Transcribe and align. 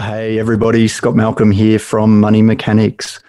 Hey, 0.00 0.38
everybody, 0.38 0.88
Scott 0.88 1.14
Malcolm 1.14 1.50
here 1.50 1.78
from 1.78 2.20
Money 2.20 2.40
Mechanics. 2.40 3.22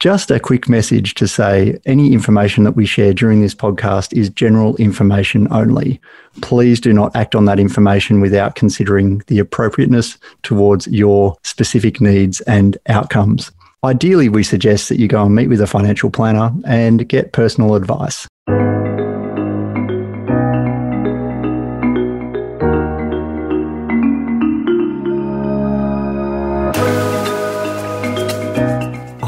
Just 0.00 0.30
a 0.30 0.38
quick 0.38 0.68
message 0.68 1.14
to 1.14 1.26
say 1.26 1.80
any 1.86 2.12
information 2.12 2.62
that 2.64 2.76
we 2.76 2.84
share 2.84 3.14
during 3.14 3.40
this 3.40 3.54
podcast 3.54 4.12
is 4.12 4.28
general 4.28 4.76
information 4.76 5.48
only. 5.50 5.98
Please 6.42 6.78
do 6.78 6.92
not 6.92 7.16
act 7.16 7.34
on 7.34 7.46
that 7.46 7.58
information 7.58 8.20
without 8.20 8.54
considering 8.54 9.22
the 9.28 9.38
appropriateness 9.38 10.18
towards 10.42 10.86
your 10.88 11.38
specific 11.42 12.02
needs 12.02 12.42
and 12.42 12.76
outcomes. 12.90 13.50
Ideally, 13.82 14.28
we 14.28 14.42
suggest 14.42 14.90
that 14.90 14.98
you 15.00 15.08
go 15.08 15.24
and 15.24 15.34
meet 15.34 15.48
with 15.48 15.62
a 15.62 15.66
financial 15.66 16.10
planner 16.10 16.52
and 16.66 17.08
get 17.08 17.32
personal 17.32 17.76
advice. 17.76 18.28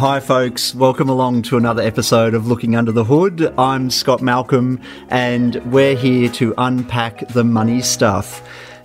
Hi, 0.03 0.19
folks. 0.19 0.75
Welcome 0.75 1.09
along 1.09 1.43
to 1.43 1.57
another 1.57 1.81
episode 1.81 2.35
of 2.35 2.49
Looking 2.49 2.75
Under 2.75 2.91
the 2.91 3.05
Hood. 3.05 3.55
I'm 3.57 3.89
Scott 3.89 4.21
Malcolm, 4.21 4.81
and 5.11 5.55
we're 5.73 5.95
here 5.95 6.29
to 6.31 6.53
unpack 6.59 7.29
the 7.29 7.45
money 7.45 7.81
stuff. 7.83 8.43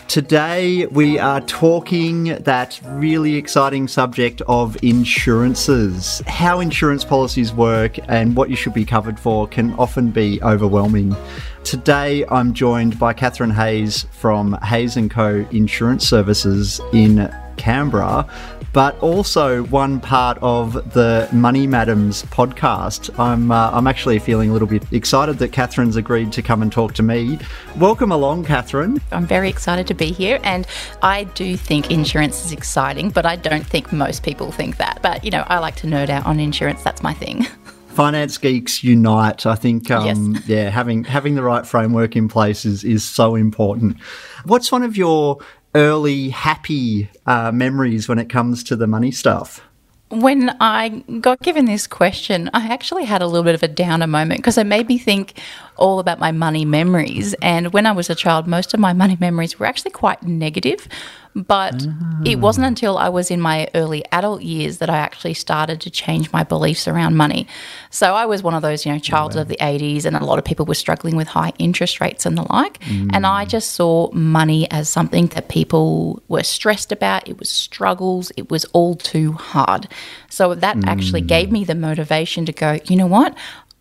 Today, 0.08 0.86
we 0.86 1.18
are 1.18 1.42
talking 1.42 2.26
that 2.44 2.80
really 2.90 3.34
exciting 3.34 3.88
subject 3.88 4.44
of 4.48 4.78
insurances. 4.84 6.22
How 6.28 6.60
insurance 6.60 7.04
policies 7.04 7.52
work 7.52 7.98
and 8.08 8.36
what 8.36 8.52
you 8.52 8.56
should 8.56 8.76
be 8.76 8.86
covered 8.86 9.20
for 9.20 9.48
can 9.48 9.74
often 9.74 10.12
be 10.12 10.40
overwhelming. 10.44 11.16
Today, 11.64 12.26
I'm 12.30 12.54
joined 12.54 13.00
by 13.00 13.14
Catherine 13.14 13.50
Hayes 13.50 14.06
from 14.12 14.54
Hayes 14.64 14.96
& 15.04 15.10
Co. 15.10 15.48
Insurance 15.50 16.08
Services 16.08 16.80
in 16.94 17.34
Canberra, 17.58 18.30
but 18.78 18.96
also 19.00 19.64
one 19.64 20.00
part 20.00 20.38
of 20.44 20.94
the 20.94 21.28
Money 21.32 21.66
Madams 21.66 22.22
podcast. 22.26 23.10
I'm 23.18 23.52
uh, 23.52 23.72
I'm 23.72 23.88
actually 23.88 24.20
feeling 24.20 24.52
a 24.52 24.54
little 24.54 24.68
bit 24.68 24.84
excited 24.94 25.40
that 25.40 25.52
Catherine's 25.52 25.96
agreed 25.96 26.32
to 26.34 26.44
come 26.44 26.62
and 26.62 26.72
talk 26.72 26.94
to 26.94 27.02
me. 27.02 27.40
Welcome 27.78 28.12
along, 28.12 28.46
Catherine. 28.46 29.02
I'm 29.12 29.26
very 29.26 29.50
excited 29.50 29.88
to 29.88 29.96
be 29.96 30.12
here, 30.12 30.40
and 30.44 30.68
I 31.02 31.24
do 31.24 31.58
think 31.58 31.90
insurance 31.90 32.46
is 32.46 32.52
exciting, 32.52 33.10
but 33.10 33.26
I 33.26 33.36
don't 33.36 33.66
think 33.66 33.92
most 33.92 34.22
people 34.22 34.52
think 34.52 34.78
that. 34.78 35.00
But 35.02 35.24
you 35.24 35.32
know, 35.32 35.44
I 35.48 35.58
like 35.58 35.76
to 35.78 35.88
nerd 35.88 36.12
out 36.12 36.28
on 36.28 36.40
insurance. 36.40 36.84
That's 36.84 37.02
my 37.02 37.16
thing. 37.16 37.48
finance 37.98 38.38
geeks 38.38 38.84
unite. 38.84 39.48
I 39.48 39.56
think, 39.56 39.90
um, 39.90 40.36
yes. 40.36 40.48
yeah, 40.48 40.70
having 40.70 41.04
having 41.04 41.34
the 41.34 41.42
right 41.42 41.66
framework 41.66 42.16
in 42.16 42.28
place 42.28 42.64
is 42.64 42.84
is 42.84 43.04
so 43.04 43.34
important. 43.34 44.00
What's 44.46 44.72
one 44.72 44.84
of 44.84 44.96
your 44.96 45.40
early 45.76 46.30
happy 46.30 47.10
uh, 47.26 47.52
memories 47.52 48.08
when 48.08 48.20
it 48.20 48.30
comes 48.30 48.64
to 48.66 48.76
the 48.76 48.88
money 48.88 49.12
stuff? 49.12 49.62
When 50.10 50.56
I 50.62 51.04
got 51.20 51.42
given 51.42 51.66
this 51.66 51.86
question, 51.86 52.50
I 52.54 52.68
actually 52.68 53.04
had 53.04 53.22
a 53.22 53.28
little 53.28 53.44
bit 53.44 53.56
of 53.56 53.64
a 53.64 53.68
downer 53.68 54.08
moment 54.08 54.40
because 54.40 54.58
it 54.58 54.66
made 54.66 54.88
me 54.88 54.98
think 54.98 55.38
all 55.78 56.00
about 56.00 56.20
my 56.20 56.32
money 56.32 56.66
memories. 56.66 57.34
And 57.42 57.74
when 57.74 57.86
I 57.86 57.92
was 57.92 58.10
a 58.10 58.16
child, 58.16 58.48
most 58.48 58.74
of 58.74 58.80
my 58.80 58.94
money 58.94 59.18
memories 59.20 59.60
were 59.60 59.66
actually 59.66 59.92
quite 59.92 60.24
negative. 60.24 60.88
But 61.36 61.86
it 62.26 62.38
wasn't 62.38 62.66
ah. 62.66 62.70
until 62.70 62.98
I 62.98 63.10
was 63.10 63.30
in 63.30 63.40
my 63.40 63.70
early 63.76 64.04
adult 64.12 64.42
years 64.42 64.80
that 64.80 64.90
I 64.90 64.98
actually 64.98 65.36
started 65.36 65.80
to 65.82 65.92
change 65.92 66.32
my 66.32 66.44
beliefs 66.44 66.88
around 66.88 67.16
money. 67.16 67.46
So 67.92 68.16
I 68.16 68.26
was 68.26 68.42
one 68.42 68.56
of 68.56 68.64
those, 68.64 68.88
you 68.88 68.92
know, 68.92 68.98
child 68.98 69.36
of 69.36 69.48
the 69.48 69.58
80s, 69.58 70.06
and 70.06 70.16
a 70.16 70.26
lot 70.26 70.40
of 70.40 70.46
people 70.46 70.66
were 70.66 70.74
struggling 70.74 71.16
with 71.16 71.28
high 71.28 71.54
interest 71.60 72.02
rates 72.02 72.26
and 72.26 72.36
the 72.36 72.52
like. 72.52 72.80
Mm. 72.80 73.12
And 73.14 73.28
I 73.28 73.46
mm. 73.46 73.50
just 73.50 73.74
saw 73.74 74.10
money 74.14 74.70
as 74.72 74.90
something 74.90 75.28
that 75.28 75.48
people 75.48 76.24
were 76.28 76.42
stressed 76.42 76.92
about. 76.92 77.28
It 77.28 77.38
was 77.38 77.52
struggles, 77.52 78.32
it 78.36 78.50
was 78.50 78.66
all 78.74 78.96
too 78.96 79.34
hard. 79.34 79.88
So 80.30 80.56
that 80.56 80.78
mm. 80.78 80.88
actually 80.88 81.22
gave 81.22 81.52
me 81.52 81.66
the 81.66 81.76
motivation 81.76 82.48
to 82.48 82.52
go, 82.52 82.80
you 82.86 82.96
know 82.96 83.06
what? 83.06 83.38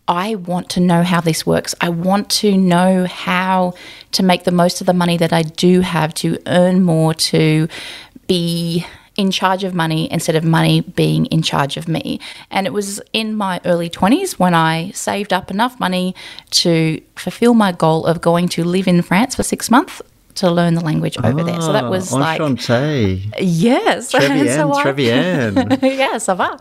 I 0.07 0.35
want 0.35 0.69
to 0.71 0.79
know 0.79 1.03
how 1.03 1.21
this 1.21 1.45
works. 1.45 1.75
I 1.81 1.89
want 1.89 2.29
to 2.41 2.57
know 2.57 3.05
how 3.05 3.73
to 4.13 4.23
make 4.23 4.45
the 4.45 4.51
most 4.51 4.79
of 4.81 4.87
the 4.87 4.93
money 4.93 5.17
that 5.17 5.33
I 5.33 5.41
do 5.41 5.81
have 5.81 6.13
to 6.15 6.37
earn 6.47 6.83
more, 6.83 7.13
to 7.13 7.67
be 8.27 8.85
in 9.17 9.31
charge 9.31 9.63
of 9.63 9.73
money 9.73 10.09
instead 10.11 10.35
of 10.35 10.43
money 10.43 10.81
being 10.81 11.25
in 11.25 11.41
charge 11.41 11.75
of 11.75 11.87
me. 11.87 12.19
And 12.51 12.67
it 12.67 12.71
was 12.71 13.01
in 13.13 13.35
my 13.35 13.59
early 13.65 13.89
20s 13.89 14.33
when 14.33 14.53
I 14.53 14.91
saved 14.91 15.33
up 15.33 15.49
enough 15.49 15.79
money 15.79 16.15
to 16.51 17.01
fulfill 17.15 17.55
my 17.55 17.71
goal 17.71 18.05
of 18.05 18.21
going 18.21 18.47
to 18.49 18.63
live 18.63 18.87
in 18.87 19.01
France 19.01 19.35
for 19.35 19.43
six 19.43 19.71
months 19.71 20.01
to 20.35 20.51
learn 20.51 20.75
the 20.75 20.81
language 20.81 21.17
over 21.23 21.43
there. 21.43 21.59
So 21.59 21.73
that 21.73 21.85
ah, 21.85 21.89
was 21.89 22.11
Enchanté. 22.11 23.25
like 23.31 23.39
yes, 23.41 24.11
bien, 24.17 24.47
so 24.53 24.93
bien. 24.93 25.55
yeah, 25.81 26.17
ça 26.19 26.37
va. 26.37 26.57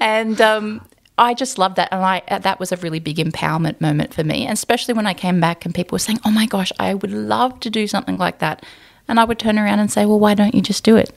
And 0.00 0.40
um, 0.40 0.80
I 1.20 1.34
just 1.34 1.58
loved 1.58 1.76
that. 1.76 1.90
And 1.92 2.02
I, 2.02 2.22
uh, 2.28 2.38
that 2.38 2.58
was 2.58 2.72
a 2.72 2.78
really 2.78 2.98
big 2.98 3.18
empowerment 3.18 3.78
moment 3.78 4.14
for 4.14 4.24
me. 4.24 4.48
Especially 4.48 4.94
when 4.94 5.06
I 5.06 5.12
came 5.12 5.38
back 5.38 5.66
and 5.66 5.74
people 5.74 5.94
were 5.94 6.00
saying, 6.00 6.18
oh 6.24 6.30
my 6.30 6.46
gosh, 6.46 6.72
I 6.78 6.94
would 6.94 7.12
love 7.12 7.60
to 7.60 7.70
do 7.70 7.86
something 7.86 8.16
like 8.16 8.38
that. 8.38 8.64
And 9.06 9.20
I 9.20 9.24
would 9.24 9.38
turn 9.38 9.58
around 9.58 9.80
and 9.80 9.92
say, 9.92 10.06
well, 10.06 10.18
why 10.18 10.34
don't 10.34 10.54
you 10.54 10.62
just 10.62 10.82
do 10.82 10.96
it? 10.96 11.14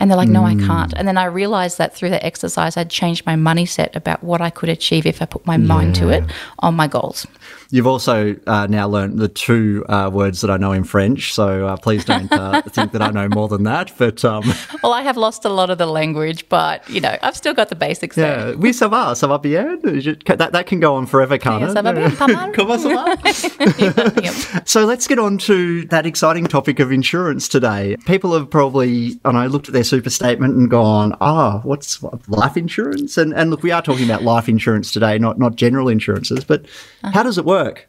And 0.00 0.10
they're 0.10 0.16
like, 0.16 0.28
no, 0.28 0.44
I 0.44 0.54
hmm. 0.54 0.66
can't. 0.66 0.94
And 0.94 1.06
then 1.06 1.18
I 1.18 1.26
realized 1.26 1.76
that 1.78 1.94
through 1.94 2.10
the 2.10 2.24
exercise, 2.24 2.76
I'd 2.76 2.90
changed 2.90 3.26
my 3.26 3.36
money 3.36 3.66
set 3.66 3.94
about 3.94 4.24
what 4.24 4.40
I 4.40 4.48
could 4.48 4.70
achieve 4.70 5.04
if 5.04 5.20
I 5.20 5.26
put 5.26 5.46
my 5.46 5.56
yeah. 5.56 5.66
mind 5.66 5.94
to 5.96 6.08
it 6.08 6.24
on 6.60 6.74
my 6.74 6.86
goals. 6.86 7.26
You've 7.72 7.86
also 7.86 8.34
uh, 8.48 8.66
now 8.68 8.88
learned 8.88 9.18
the 9.18 9.28
two 9.28 9.84
uh, 9.88 10.10
words 10.12 10.40
that 10.40 10.50
I 10.50 10.56
know 10.56 10.72
in 10.72 10.82
French, 10.82 11.32
so 11.32 11.68
uh, 11.68 11.76
please 11.76 12.04
don't 12.04 12.30
uh, 12.32 12.62
think 12.68 12.90
that 12.92 13.02
I 13.02 13.10
know 13.10 13.28
more 13.28 13.46
than 13.46 13.62
that. 13.62 13.92
But 13.96 14.24
um... 14.24 14.42
well, 14.82 14.92
I 14.92 15.02
have 15.02 15.16
lost 15.16 15.44
a 15.44 15.48
lot 15.48 15.70
of 15.70 15.78
the 15.78 15.86
language, 15.86 16.48
but 16.48 16.88
you 16.90 17.00
know, 17.00 17.16
I've 17.22 17.36
still 17.36 17.54
got 17.54 17.68
the 17.68 17.76
basics. 17.76 18.16
Yeah, 18.16 18.46
there. 18.46 18.56
oui, 18.56 18.72
ça 18.72 18.88
va, 18.90 19.14
ça 19.14 19.28
va 19.28 19.38
bien. 19.38 19.78
That 19.82 20.52
that 20.52 20.66
can 20.66 20.80
go 20.80 20.96
on 20.96 21.06
forever, 21.06 21.38
can't 21.38 21.62
it? 21.62 21.70
Ça 21.70 21.82
va 21.82 21.92
bien, 21.92 22.10
pas 22.10 22.26
mal. 22.26 22.52
Comment 22.56 22.78
ça 22.78 22.88
va? 22.88 24.64
so 24.64 24.84
let's 24.84 25.06
get 25.06 25.20
on 25.20 25.38
to 25.38 25.84
that 25.86 26.06
exciting 26.06 26.46
topic 26.46 26.80
of 26.80 26.90
insurance 26.90 27.48
today. 27.48 27.96
People 28.04 28.32
have 28.32 28.50
probably, 28.50 29.20
and 29.24 29.36
I 29.36 29.46
looked 29.46 29.68
at 29.68 29.74
their 29.74 29.84
super 29.90 30.10
statement 30.10 30.54
and 30.56 30.70
gone, 30.70 31.16
"Ah, 31.20 31.56
oh, 31.56 31.68
what's 31.68 32.00
what, 32.00 32.26
life 32.28 32.56
insurance?" 32.56 33.18
And 33.18 33.34
and 33.34 33.50
look, 33.50 33.62
we 33.62 33.72
are 33.72 33.82
talking 33.82 34.04
about 34.04 34.22
life 34.22 34.48
insurance 34.48 34.92
today, 34.92 35.18
not 35.18 35.38
not 35.38 35.56
general 35.56 35.88
insurances, 35.88 36.44
but 36.44 36.64
uh-huh. 37.02 37.10
how 37.12 37.22
does 37.22 37.38
it 37.38 37.44
work? 37.44 37.88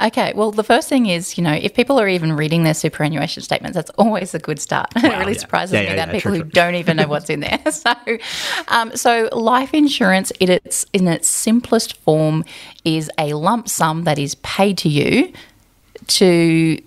Okay, 0.00 0.32
well, 0.36 0.52
the 0.52 0.62
first 0.62 0.88
thing 0.88 1.06
is, 1.06 1.36
you 1.36 1.42
know, 1.42 1.52
if 1.52 1.74
people 1.74 1.98
are 1.98 2.06
even 2.06 2.34
reading 2.34 2.62
their 2.62 2.74
superannuation 2.74 3.42
statements, 3.42 3.74
that's 3.74 3.90
always 3.90 4.32
a 4.32 4.38
good 4.38 4.60
start. 4.60 4.94
Wow, 4.94 5.02
it 5.04 5.18
really 5.18 5.32
yeah. 5.32 5.38
surprises 5.38 5.72
yeah, 5.74 5.80
yeah, 5.80 5.90
me 5.90 5.96
that 5.96 6.10
people 6.12 6.30
true, 6.30 6.34
who 6.34 6.42
true. 6.42 6.50
don't 6.50 6.76
even 6.76 6.96
know 6.96 7.08
what's 7.08 7.28
in 7.28 7.40
there. 7.40 7.58
so, 7.72 7.94
um, 8.68 8.94
so 8.96 9.28
life 9.32 9.74
insurance, 9.74 10.30
it, 10.38 10.50
it's 10.50 10.86
in 10.92 11.08
its 11.08 11.26
simplest 11.26 11.96
form, 11.96 12.44
is 12.84 13.10
a 13.18 13.32
lump 13.32 13.68
sum 13.68 14.04
that 14.04 14.20
is 14.20 14.36
paid 14.36 14.78
to 14.78 14.88
you 14.88 15.32
to 16.06 16.80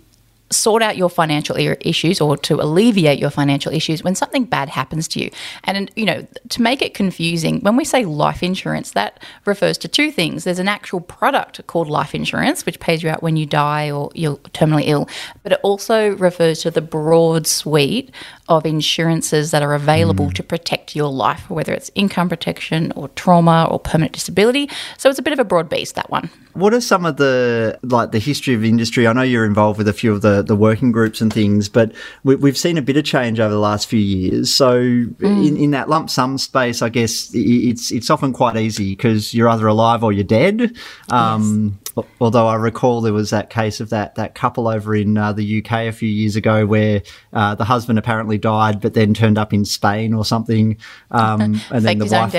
sort 0.52 0.84
out 0.84 0.98
your 0.98 1.10
financial 1.10 1.56
issues 1.56 2.22
or 2.22 2.38
to 2.38 2.62
alleviate 2.62 3.20
your 3.20 3.30
financial 3.30 3.72
issues 3.74 4.04
when 4.04 4.16
something 4.16 4.46
bad 4.46 4.70
happens 4.70 5.08
to 5.10 5.22
you. 5.22 5.32
And, 5.64 5.90
you 5.96 6.06
know, 6.06 6.28
to 6.50 6.62
make 6.62 6.82
it 6.82 6.94
confusing, 6.94 7.62
when 7.62 7.76
we 7.76 7.86
say 7.86 8.06
life 8.06 8.44
insurance, 8.44 8.92
that 8.92 9.22
refers 9.46 9.78
to 9.80 9.88
two 9.88 10.12
things. 10.12 10.44
There's 10.44 10.60
an 10.60 10.68
actual 10.68 11.02
product 11.02 11.66
called 11.68 11.90
life 11.90 12.14
insurance, 12.14 12.66
which 12.66 12.80
pays 12.80 13.04
you 13.04 13.10
out 13.10 13.24
when 13.24 13.38
you 13.38 13.46
die 13.46 13.92
or 13.92 14.12
you're 14.14 14.38
terminally 14.54 14.84
ill, 14.86 15.08
but 15.44 15.54
it 15.54 15.60
also 15.64 16.16
refers 16.16 16.62
to 16.62 16.72
the 16.72 16.82
broad 16.82 17.48
suite 17.48 18.12
of 18.58 18.66
insurances 18.66 19.52
that 19.52 19.64
are 19.64 19.74
available 19.74 20.28
mm. 20.28 20.34
to 20.34 20.44
protect 20.44 20.96
your 20.96 21.10
life, 21.10 21.50
whether 21.50 21.74
it's 21.74 21.90
income 21.96 22.30
protection 22.30 22.92
or 22.96 23.08
trauma 23.10 23.68
or 23.72 23.80
permanent 23.80 24.14
disability. 24.14 24.70
So 24.98 25.10
it's 25.10 25.20
a 25.20 25.22
bit 25.22 25.34
of 25.34 25.40
a 25.40 25.46
broad 25.46 25.70
base, 25.70 25.94
that 25.94 26.10
one. 26.10 26.30
What 26.54 26.74
are 26.74 26.82
some 26.82 27.06
of 27.06 27.16
the 27.16 27.80
like 27.82 28.12
the 28.12 28.20
history 28.20 28.54
of 28.54 28.66
industry? 28.66 29.08
I 29.08 29.14
know 29.14 29.22
you're 29.22 29.46
involved 29.46 29.78
with 29.78 29.88
a 29.88 29.94
few 29.94 30.12
of 30.12 30.22
the, 30.22 30.42
the 30.42 30.56
working 30.56 30.92
groups 30.92 31.22
and 31.22 31.32
things, 31.32 31.70
but 31.70 31.94
we, 32.24 32.50
have 32.50 32.58
seen 32.58 32.78
a 32.78 32.82
bit 32.82 32.98
of 32.98 33.06
change 33.06 33.40
over 33.40 33.54
the 33.54 33.60
last 33.60 33.88
few 33.88 34.00
years. 34.00 34.54
So 34.54 34.82
mm. 34.82 35.48
in, 35.48 35.56
in 35.56 35.72
that 35.72 35.88
lump 35.88 36.10
sum 36.10 36.38
space, 36.38 36.82
I 36.82 36.90
guess 36.90 37.32
it's 37.34 37.90
it's 37.92 38.10
often 38.10 38.34
quite 38.34 38.58
easy 38.58 38.96
because 38.96 39.34
you're 39.34 39.48
either 39.48 39.68
alive 39.68 40.04
or 40.04 40.12
you're 40.12 40.26
dead. 40.26 40.76
Um, 41.10 41.80
yes. 41.82 41.91
Although 42.20 42.48
I 42.48 42.56
recall 42.56 43.02
there 43.02 43.14
was 43.14 43.30
that 43.32 43.50
case 43.50 43.80
of 43.80 43.90
that 43.90 44.16
that 44.16 44.36
couple 44.36 44.68
over 44.68 44.96
in 44.96 45.18
uh, 45.18 45.34
the 45.34 45.60
UK 45.60 45.72
a 45.88 45.92
few 45.92 46.10
years 46.10 46.36
ago 46.36 46.66
where 46.66 47.02
uh, 47.34 47.56
the 47.56 47.66
husband 47.66 48.00
apparently 48.00 48.38
died, 48.38 48.82
but 48.82 48.94
then 48.94 49.14
turned 49.14 49.38
up 49.38 49.54
in 49.54 49.66
Spain 49.66 50.14
or 50.14 50.26
something, 50.26 50.78
um, 51.12 51.62
and 51.72 51.86
then 51.86 51.98
the 51.98 52.06
wife 52.06 52.34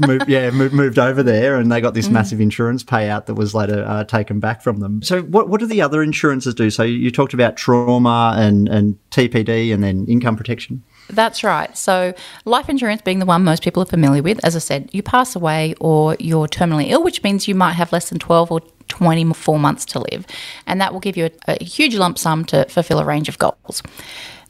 moved, 0.06 0.28
yeah 0.28 0.50
moved, 0.50 0.74
moved, 0.74 0.98
over 0.98 1.22
there, 1.22 1.56
and 1.56 1.70
they 1.70 1.80
got 1.80 1.94
this 1.94 2.08
mm. 2.08 2.12
massive 2.12 2.40
insurance 2.40 2.82
payout 2.82 3.26
that 3.26 3.34
was 3.34 3.54
later 3.54 3.84
uh, 3.86 4.04
taken 4.04 4.40
back 4.40 4.62
from 4.62 4.80
them. 4.80 5.02
So, 5.02 5.22
what 5.22 5.48
what 5.48 5.60
do 5.60 5.66
the 5.66 5.82
other 5.82 6.02
insurances 6.02 6.54
do? 6.54 6.70
So, 6.70 6.82
you 6.82 7.10
talked 7.10 7.34
about 7.34 7.56
trauma 7.56 8.34
and 8.36 8.68
and 8.68 8.98
TPD, 9.10 9.72
and 9.72 9.82
then 9.82 10.06
income 10.06 10.36
protection. 10.36 10.82
That's 11.08 11.44
right. 11.44 11.76
So, 11.76 12.14
life 12.44 12.68
insurance 12.68 13.02
being 13.02 13.20
the 13.20 13.26
one 13.26 13.44
most 13.44 13.62
people 13.62 13.82
are 13.82 13.86
familiar 13.86 14.22
with, 14.22 14.44
as 14.44 14.56
I 14.56 14.58
said, 14.58 14.90
you 14.92 15.02
pass 15.02 15.36
away 15.36 15.74
or 15.80 16.16
you're 16.18 16.48
terminally 16.48 16.88
ill, 16.88 17.04
which 17.04 17.22
means 17.22 17.46
you 17.46 17.54
might 17.54 17.74
have 17.74 17.92
less 17.92 18.08
than 18.08 18.18
12 18.18 18.50
or 18.50 18.60
24 18.88 19.58
months 19.58 19.84
to 19.86 19.98
live. 19.98 20.26
And 20.66 20.80
that 20.80 20.92
will 20.92 21.00
give 21.00 21.16
you 21.16 21.26
a, 21.46 21.56
a 21.60 21.64
huge 21.64 21.96
lump 21.96 22.18
sum 22.18 22.44
to 22.46 22.64
fulfill 22.68 22.98
a 22.98 23.04
range 23.04 23.28
of 23.28 23.38
goals. 23.38 23.82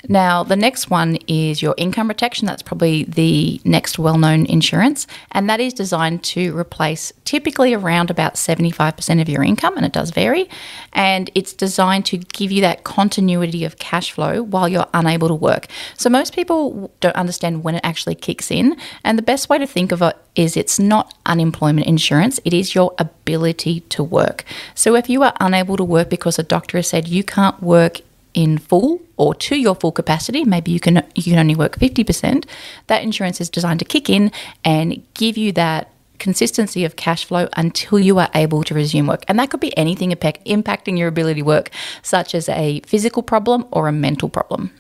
Now, 0.09 0.43
the 0.43 0.57
next 0.57 0.91
one 0.91 1.17
is 1.27 1.63
your 1.63 1.75
income 1.77 2.09
protection. 2.09 2.47
That's 2.47 2.63
probably 2.63 3.05
the 3.05 3.61
next 3.65 3.99
well 3.99 4.19
known 4.19 4.47
insurance, 4.47 5.07
and 5.33 5.49
that 5.51 5.61
is 5.61 5.73
designed 5.73 6.23
to 6.25 6.57
replace 6.57 7.13
typically 7.25 7.75
around 7.75 8.11
about 8.11 8.35
75% 8.35 9.21
of 9.21 9.29
your 9.29 9.43
income, 9.43 9.77
and 9.77 9.85
it 9.85 9.93
does 9.93 10.11
vary. 10.11 10.49
And 10.93 11.31
it's 11.35 11.53
designed 11.53 12.07
to 12.07 12.19
give 12.19 12.53
you 12.53 12.61
that 12.63 12.85
continuity 12.85 13.65
of 13.65 13.79
cash 13.79 14.13
flow 14.13 14.43
while 14.43 14.69
you're 14.69 14.89
unable 14.95 15.29
to 15.29 15.35
work. 15.35 15.67
So, 15.97 16.09
most 16.09 16.35
people 16.35 16.91
don't 17.01 17.17
understand 17.17 17.65
when 17.65 17.75
it 17.75 17.81
actually 17.85 18.15
kicks 18.15 18.51
in, 18.51 18.77
and 19.05 19.19
the 19.19 19.23
best 19.23 19.49
way 19.49 19.59
to 19.59 19.67
think 19.67 19.93
of 19.93 20.03
it 20.03 20.17
is 20.35 20.57
it's 20.57 20.79
not 20.79 21.15
unemployment 21.27 21.87
insurance, 21.87 22.39
it 22.45 22.53
is 22.53 22.75
your 22.75 22.95
ability 22.99 23.81
to 23.81 24.05
work. 24.05 24.45
So, 24.75 24.95
if 24.95 25.09
you 25.09 25.23
are 25.23 25.35
unable 25.41 25.77
to 25.77 25.85
work 25.85 26.11
because 26.11 26.39
a 26.39 26.43
doctor 26.43 26.79
has 26.79 26.89
said 26.89 27.09
you 27.09 27.25
can't 27.25 27.61
work 27.63 28.01
in 28.37 28.59
full 28.59 29.01
or 29.17 29.35
to 29.35 29.57
your 29.57 29.75
full 29.75 29.91
capacity, 29.91 30.45
maybe 30.45 30.71
you 30.71 30.79
can 30.79 31.03
you 31.17 31.25
can 31.25 31.39
only 31.39 31.57
work 31.57 31.77
50%, 31.79 32.45
that 32.87 33.03
insurance 33.03 33.41
is 33.41 33.51
designed 33.51 33.81
to 33.81 33.85
kick 33.85 34.09
in 34.09 34.31
and 34.65 35.03
give 35.15 35.37
you 35.37 35.51
that 35.53 35.91
consistency 36.19 36.85
of 36.85 36.97
cash 36.97 37.25
flow 37.25 37.49
until 37.57 37.99
you 37.99 38.19
are 38.19 38.31
able 38.35 38.63
to 38.63 38.75
resume 38.75 39.07
work. 39.07 39.25
And 39.27 39.39
that 39.39 39.51
could 39.51 39.61
be 39.61 39.77
anything 39.77 40.13
impacting 40.13 40.99
your 40.99 41.09
ability 41.09 41.41
to 41.41 41.47
work, 41.47 41.71
such 42.03 42.35
as 42.35 42.49
a 42.49 42.81
physical 42.87 43.23
problem 43.23 43.67
or 43.73 43.89
a 43.89 43.93
mental 43.93 44.29
problem. 44.29 44.71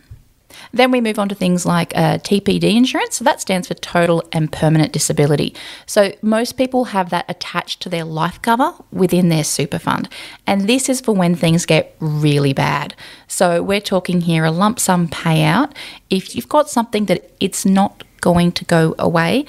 Then 0.72 0.90
we 0.90 1.00
move 1.00 1.18
on 1.18 1.28
to 1.28 1.34
things 1.34 1.66
like 1.66 1.96
uh, 1.96 2.18
TPD 2.18 2.76
insurance. 2.76 3.16
So 3.16 3.24
that 3.24 3.40
stands 3.40 3.68
for 3.68 3.74
total 3.74 4.22
and 4.32 4.50
permanent 4.50 4.92
disability. 4.92 5.54
So 5.86 6.12
most 6.22 6.56
people 6.56 6.86
have 6.86 7.10
that 7.10 7.24
attached 7.28 7.80
to 7.82 7.88
their 7.88 8.04
life 8.04 8.40
cover 8.42 8.74
within 8.92 9.28
their 9.28 9.44
super 9.44 9.78
fund. 9.78 10.08
And 10.46 10.68
this 10.68 10.88
is 10.88 11.00
for 11.00 11.12
when 11.12 11.34
things 11.34 11.66
get 11.66 11.96
really 12.00 12.52
bad. 12.52 12.94
So 13.28 13.62
we're 13.62 13.80
talking 13.80 14.22
here 14.22 14.44
a 14.44 14.50
lump 14.50 14.78
sum 14.78 15.08
payout 15.08 15.72
if 16.10 16.36
you've 16.36 16.48
got 16.48 16.70
something 16.70 17.06
that 17.06 17.30
it's 17.40 17.66
not 17.66 18.04
going 18.20 18.50
to 18.52 18.64
go 18.64 18.94
away 18.98 19.44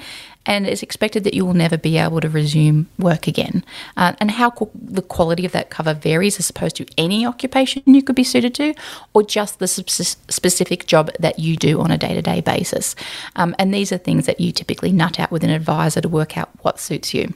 and 0.48 0.66
it's 0.66 0.82
expected 0.82 1.24
that 1.24 1.34
you 1.34 1.44
will 1.44 1.54
never 1.54 1.76
be 1.76 1.98
able 1.98 2.20
to 2.22 2.28
resume 2.28 2.88
work 2.98 3.28
again. 3.28 3.62
Uh, 3.98 4.14
and 4.18 4.30
how 4.30 4.50
co- 4.50 4.70
the 4.74 5.02
quality 5.02 5.44
of 5.44 5.52
that 5.52 5.68
cover 5.68 5.92
varies 5.92 6.40
as 6.40 6.48
opposed 6.48 6.74
to 6.76 6.86
any 6.96 7.26
occupation 7.26 7.82
you 7.86 8.02
could 8.02 8.16
be 8.16 8.24
suited 8.24 8.54
to, 8.54 8.74
or 9.12 9.22
just 9.22 9.58
the 9.58 9.68
specific 9.68 10.86
job 10.86 11.10
that 11.20 11.38
you 11.38 11.54
do 11.54 11.80
on 11.80 11.90
a 11.90 11.98
day 11.98 12.14
to 12.14 12.22
day 12.22 12.40
basis. 12.40 12.96
Um, 13.36 13.54
and 13.58 13.74
these 13.74 13.92
are 13.92 13.98
things 13.98 14.24
that 14.24 14.40
you 14.40 14.50
typically 14.50 14.90
nut 14.90 15.20
out 15.20 15.30
with 15.30 15.44
an 15.44 15.50
advisor 15.50 16.00
to 16.00 16.08
work 16.08 16.38
out 16.38 16.48
what 16.62 16.80
suits 16.80 17.12
you. 17.12 17.34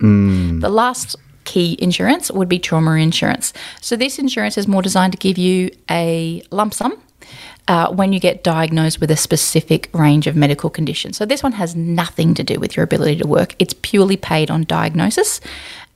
Mm. 0.00 0.62
The 0.62 0.70
last 0.70 1.16
key 1.44 1.76
insurance 1.78 2.30
would 2.30 2.48
be 2.48 2.58
trauma 2.58 2.92
insurance. 2.92 3.52
So, 3.82 3.94
this 3.94 4.18
insurance 4.18 4.56
is 4.56 4.66
more 4.66 4.80
designed 4.80 5.12
to 5.12 5.18
give 5.18 5.36
you 5.36 5.70
a 5.90 6.42
lump 6.50 6.72
sum 6.72 6.98
uh, 7.68 7.92
when 7.92 8.12
you 8.12 8.20
get 8.20 8.44
diagnosed 8.44 9.00
with 9.00 9.10
a 9.10 9.16
specific 9.16 9.88
range 9.92 10.26
of 10.26 10.36
medical 10.36 10.70
conditions. 10.70 11.16
So, 11.16 11.24
this 11.24 11.42
one 11.42 11.52
has 11.52 11.74
nothing 11.74 12.34
to 12.34 12.42
do 12.42 12.58
with 12.58 12.76
your 12.76 12.84
ability 12.84 13.16
to 13.16 13.26
work, 13.26 13.54
it's 13.58 13.74
purely 13.82 14.16
paid 14.16 14.50
on 14.50 14.64
diagnosis, 14.64 15.40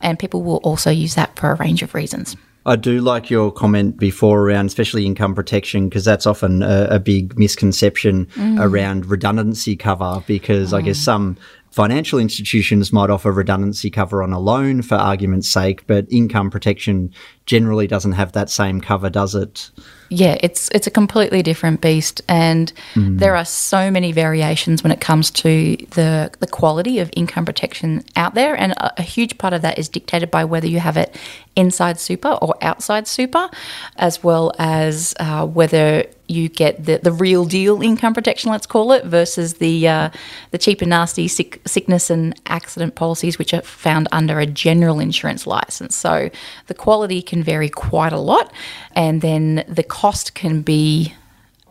and 0.00 0.19
people 0.19 0.42
will 0.42 0.58
also 0.58 0.90
use 0.90 1.14
that 1.14 1.38
for 1.38 1.50
a 1.50 1.54
range 1.56 1.82
of 1.82 1.94
reasons. 1.94 2.36
I 2.69 2.76
do 2.76 3.00
like 3.00 3.30
your 3.30 3.50
comment 3.50 3.96
before 3.96 4.42
around, 4.42 4.66
especially 4.66 5.06
income 5.06 5.34
protection, 5.34 5.88
because 5.88 6.04
that's 6.04 6.26
often 6.26 6.62
a, 6.62 6.88
a 6.90 7.00
big 7.00 7.38
misconception 7.38 8.26
mm. 8.26 8.60
around 8.60 9.06
redundancy 9.06 9.75
cover. 9.75 10.22
Because 10.26 10.72
mm. 10.72 10.76
I 10.76 10.82
guess 10.82 10.98
some 10.98 11.38
financial 11.70 12.19
institutions 12.19 12.93
might 12.93 13.11
offer 13.11 13.31
redundancy 13.31 13.91
cover 13.91 14.23
on 14.23 14.32
a 14.32 14.41
loan 14.41 14.82
for 14.82 14.94
argument's 14.94 15.49
sake, 15.49 15.87
but 15.87 16.06
income 16.11 16.50
protection 16.50 17.12
generally 17.47 17.87
doesn't 17.87 18.12
have 18.12 18.32
that 18.32 18.50
same 18.50 18.81
cover, 18.81 19.11
does 19.11 19.35
it? 19.35 19.70
Yeah, 20.11 20.38
it's 20.41 20.70
it's 20.70 20.87
a 20.87 20.91
completely 20.91 21.43
different 21.43 21.81
beast, 21.81 22.23
and 22.29 22.73
mm. 22.94 23.19
there 23.19 23.37
are 23.37 23.44
so 23.44 23.91
many 23.91 24.12
variations 24.12 24.82
when 24.82 24.91
it 24.91 25.00
comes 25.00 25.31
to 25.32 25.76
the 25.91 26.31
the 26.41 26.47
quality 26.47 26.99
of 26.99 27.11
income 27.15 27.44
protection 27.44 28.05
out 28.17 28.35
there, 28.35 28.56
and 28.56 28.73
a, 28.73 29.00
a 29.00 29.03
huge 29.03 29.37
part 29.37 29.53
of 29.53 29.62
that 29.62 29.79
is 29.79 29.88
dictated 29.88 30.31
by 30.31 30.44
whether 30.44 30.67
you 30.67 30.81
have 30.81 30.97
it 30.97 31.14
inside 31.56 32.00
super 32.00 32.31
or 32.41 32.55
outside 32.62 33.06
super, 33.06 33.50
as 33.97 34.25
well 34.25 34.53
as 34.59 35.14
uh, 35.21 35.47
whether 35.47 36.06
you 36.28 36.48
get 36.48 36.84
the, 36.84 36.98
the 37.02 37.12
real 37.12 37.44
deal 37.44 37.82
income 37.82 38.14
protection, 38.14 38.50
let's 38.50 38.66
call 38.66 38.92
it, 38.92 39.04
versus 39.04 39.54
the 39.54 39.88
uh, 39.88 40.10
the 40.50 40.58
cheap 40.58 40.80
and 40.80 40.90
nasty 40.90 41.26
sick, 41.26 41.60
sickness 41.66 42.10
and 42.10 42.38
accident 42.46 42.94
policies, 42.94 43.38
which 43.38 43.54
are 43.54 43.62
found 43.62 44.08
under 44.12 44.38
a 44.38 44.46
general 44.46 45.00
insurance 45.00 45.46
license. 45.46 45.96
So 45.96 46.30
the 46.66 46.75
quality 46.75 47.22
can 47.22 47.42
vary 47.42 47.69
quite 47.69 48.12
a 48.12 48.19
lot, 48.19 48.52
and 48.94 49.22
then 49.22 49.64
the 49.69 49.82
cost 49.82 50.34
can 50.34 50.62
be 50.62 51.14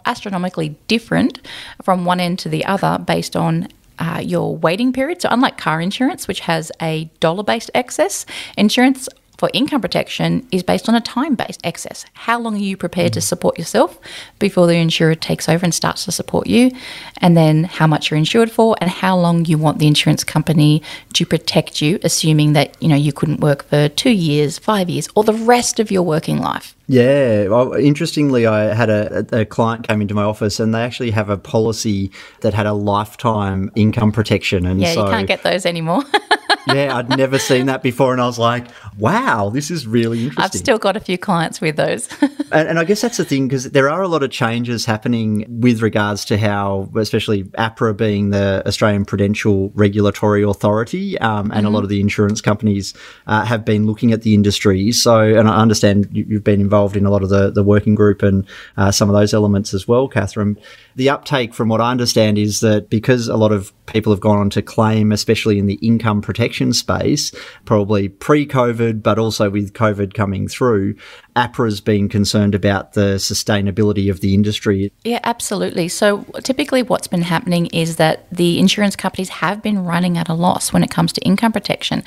astronomically 0.05 0.75
different 0.87 1.45
from 1.83 2.05
one 2.05 2.19
end 2.19 2.39
to 2.39 2.49
the 2.49 2.65
other 2.65 2.97
based 3.05 3.35
on 3.35 3.67
uh, 3.99 4.21
your 4.23 4.55
waiting 4.55 4.93
period. 4.93 5.21
So, 5.21 5.29
unlike 5.31 5.57
car 5.57 5.81
insurance, 5.81 6.27
which 6.27 6.41
has 6.41 6.71
a 6.81 7.05
dollar 7.19 7.43
based 7.43 7.71
excess, 7.73 8.25
insurance 8.55 9.09
for 9.37 9.49
income 9.53 9.81
protection 9.81 10.47
is 10.51 10.63
based 10.63 10.89
on 10.89 10.95
a 10.95 11.01
time 11.01 11.35
based 11.35 11.61
excess. 11.63 12.05
How 12.13 12.39
long 12.39 12.55
are 12.55 12.59
you 12.59 12.75
prepared 12.75 13.13
to 13.13 13.21
support 13.21 13.57
yourself 13.57 13.99
before 14.39 14.67
the 14.67 14.75
insurer 14.75 15.15
takes 15.15 15.47
over 15.47 15.63
and 15.63 15.73
starts 15.73 16.05
to 16.05 16.11
support 16.11 16.47
you? 16.47 16.71
And 17.17 17.37
then 17.37 17.65
how 17.65 17.87
much 17.87 18.09
you're 18.09 18.17
insured 18.17 18.51
for 18.51 18.75
and 18.81 18.89
how 18.89 19.17
long 19.17 19.45
you 19.45 19.57
want 19.57 19.79
the 19.79 19.87
insurance 19.87 20.23
company 20.23 20.81
to 21.13 21.25
protect 21.25 21.81
you, 21.81 21.99
assuming 22.03 22.53
that, 22.53 22.81
you 22.81 22.87
know, 22.87 22.95
you 22.95 23.13
couldn't 23.13 23.39
work 23.39 23.65
for 23.65 23.89
two 23.89 24.11
years, 24.11 24.57
five 24.57 24.89
years, 24.89 25.07
or 25.15 25.23
the 25.23 25.33
rest 25.33 25.79
of 25.79 25.91
your 25.91 26.03
working 26.03 26.39
life. 26.39 26.75
Yeah. 26.87 27.47
Well, 27.47 27.73
interestingly, 27.73 28.47
I 28.47 28.73
had 28.73 28.89
a, 28.89 29.41
a, 29.41 29.45
client 29.45 29.85
came 29.85 30.01
into 30.01 30.13
my 30.13 30.23
office 30.23 30.59
and 30.59 30.73
they 30.73 30.81
actually 30.81 31.11
have 31.11 31.29
a 31.29 31.37
policy 31.37 32.11
that 32.41 32.53
had 32.53 32.65
a 32.65 32.73
lifetime 32.73 33.71
income 33.75 34.13
protection. 34.13 34.65
And 34.65 34.79
yeah, 34.79 34.93
so, 34.93 35.03
you 35.03 35.11
can't 35.11 35.27
get 35.27 35.43
those 35.43 35.65
anymore. 35.65 36.03
yeah, 36.67 36.97
I'd 36.97 37.09
never 37.09 37.39
seen 37.39 37.67
that 37.67 37.83
before. 37.83 38.11
And 38.13 38.21
I 38.21 38.25
was 38.25 38.39
like, 38.39 38.67
wow, 38.97 39.49
this 39.49 39.71
is 39.71 39.87
really 39.87 40.25
interesting. 40.25 40.43
I've 40.43 40.53
still 40.53 40.77
got 40.77 40.97
a 40.97 40.99
few 40.99 41.17
clients 41.17 41.61
with 41.61 41.75
those. 41.75 42.07
and, 42.21 42.69
and, 42.69 42.79
I 42.79 42.83
guess 42.83 43.01
that's 43.01 43.17
the 43.17 43.25
thing 43.25 43.47
because 43.47 43.71
there 43.71 43.89
are 43.89 44.01
a 44.01 44.07
lot 44.07 44.23
of 44.23 44.31
changes 44.31 44.85
happening 44.85 45.45
with 45.47 45.81
regards 45.81 46.25
to 46.25 46.37
how, 46.37 46.89
especially 46.95 47.43
APRA 47.43 47.95
being 47.95 48.29
the 48.29 48.63
Australian 48.65 49.05
Prudential 49.05 49.69
Regulatory 49.75 50.43
Authority, 50.43 51.17
um, 51.19 51.51
and 51.51 51.51
mm-hmm. 51.51 51.67
a 51.67 51.69
lot 51.69 51.83
of 51.83 51.89
the 51.89 52.01
insurance 52.01 52.41
companies 52.41 52.93
uh, 53.27 53.45
have 53.45 53.65
been 53.65 53.85
looking 53.85 54.11
at 54.11 54.21
the 54.21 54.33
industry. 54.33 54.91
So, 54.91 55.21
and 55.21 55.47
I 55.47 55.57
understand 55.57 56.07
you, 56.11 56.35
have 56.35 56.43
been 56.43 56.61
involved 56.61 56.95
in 56.95 57.05
a 57.05 57.09
lot 57.09 57.23
of 57.23 57.29
the, 57.29 57.51
the 57.51 57.63
working 57.63 57.95
group 57.95 58.23
and 58.23 58.45
uh, 58.77 58.91
some 58.91 59.09
of 59.09 59.15
those 59.15 59.33
elements 59.33 59.73
as 59.73 59.87
well, 59.87 60.07
Catherine. 60.07 60.57
The 60.95 61.09
uptake, 61.09 61.53
from 61.53 61.69
what 61.69 61.81
I 61.81 61.91
understand, 61.91 62.37
is 62.37 62.59
that 62.61 62.89
because 62.89 63.27
a 63.27 63.37
lot 63.37 63.51
of 63.51 63.71
people 63.87 64.11
have 64.11 64.19
gone 64.19 64.37
on 64.37 64.49
to 64.51 64.61
claim, 64.61 65.11
especially 65.11 65.57
in 65.57 65.65
the 65.65 65.75
income 65.75 66.21
protection 66.21 66.73
space, 66.73 67.31
probably 67.65 68.09
pre 68.09 68.45
COVID, 68.45 69.01
but 69.01 69.17
also 69.17 69.49
with 69.49 69.73
COVID 69.73 70.13
coming 70.13 70.47
through, 70.47 70.95
APRA's 71.35 71.81
been 71.81 72.09
concerned 72.09 72.53
about 72.53 72.93
the 72.93 73.15
sustainability 73.15 74.09
of 74.09 74.21
the 74.21 74.33
industry. 74.33 74.91
Yeah, 75.03 75.19
absolutely. 75.23 75.87
So 75.87 76.23
typically, 76.43 76.83
what's 76.83 77.07
been 77.07 77.21
happening 77.21 77.67
is 77.67 77.95
that 77.95 78.29
the 78.31 78.59
insurance 78.59 78.95
companies 78.95 79.29
have 79.29 79.61
been 79.61 79.83
running 79.83 80.17
at 80.17 80.29
a 80.29 80.33
loss 80.33 80.73
when 80.73 80.83
it 80.83 80.91
comes 80.91 81.13
to 81.13 81.21
income 81.21 81.51
protection. 81.51 82.03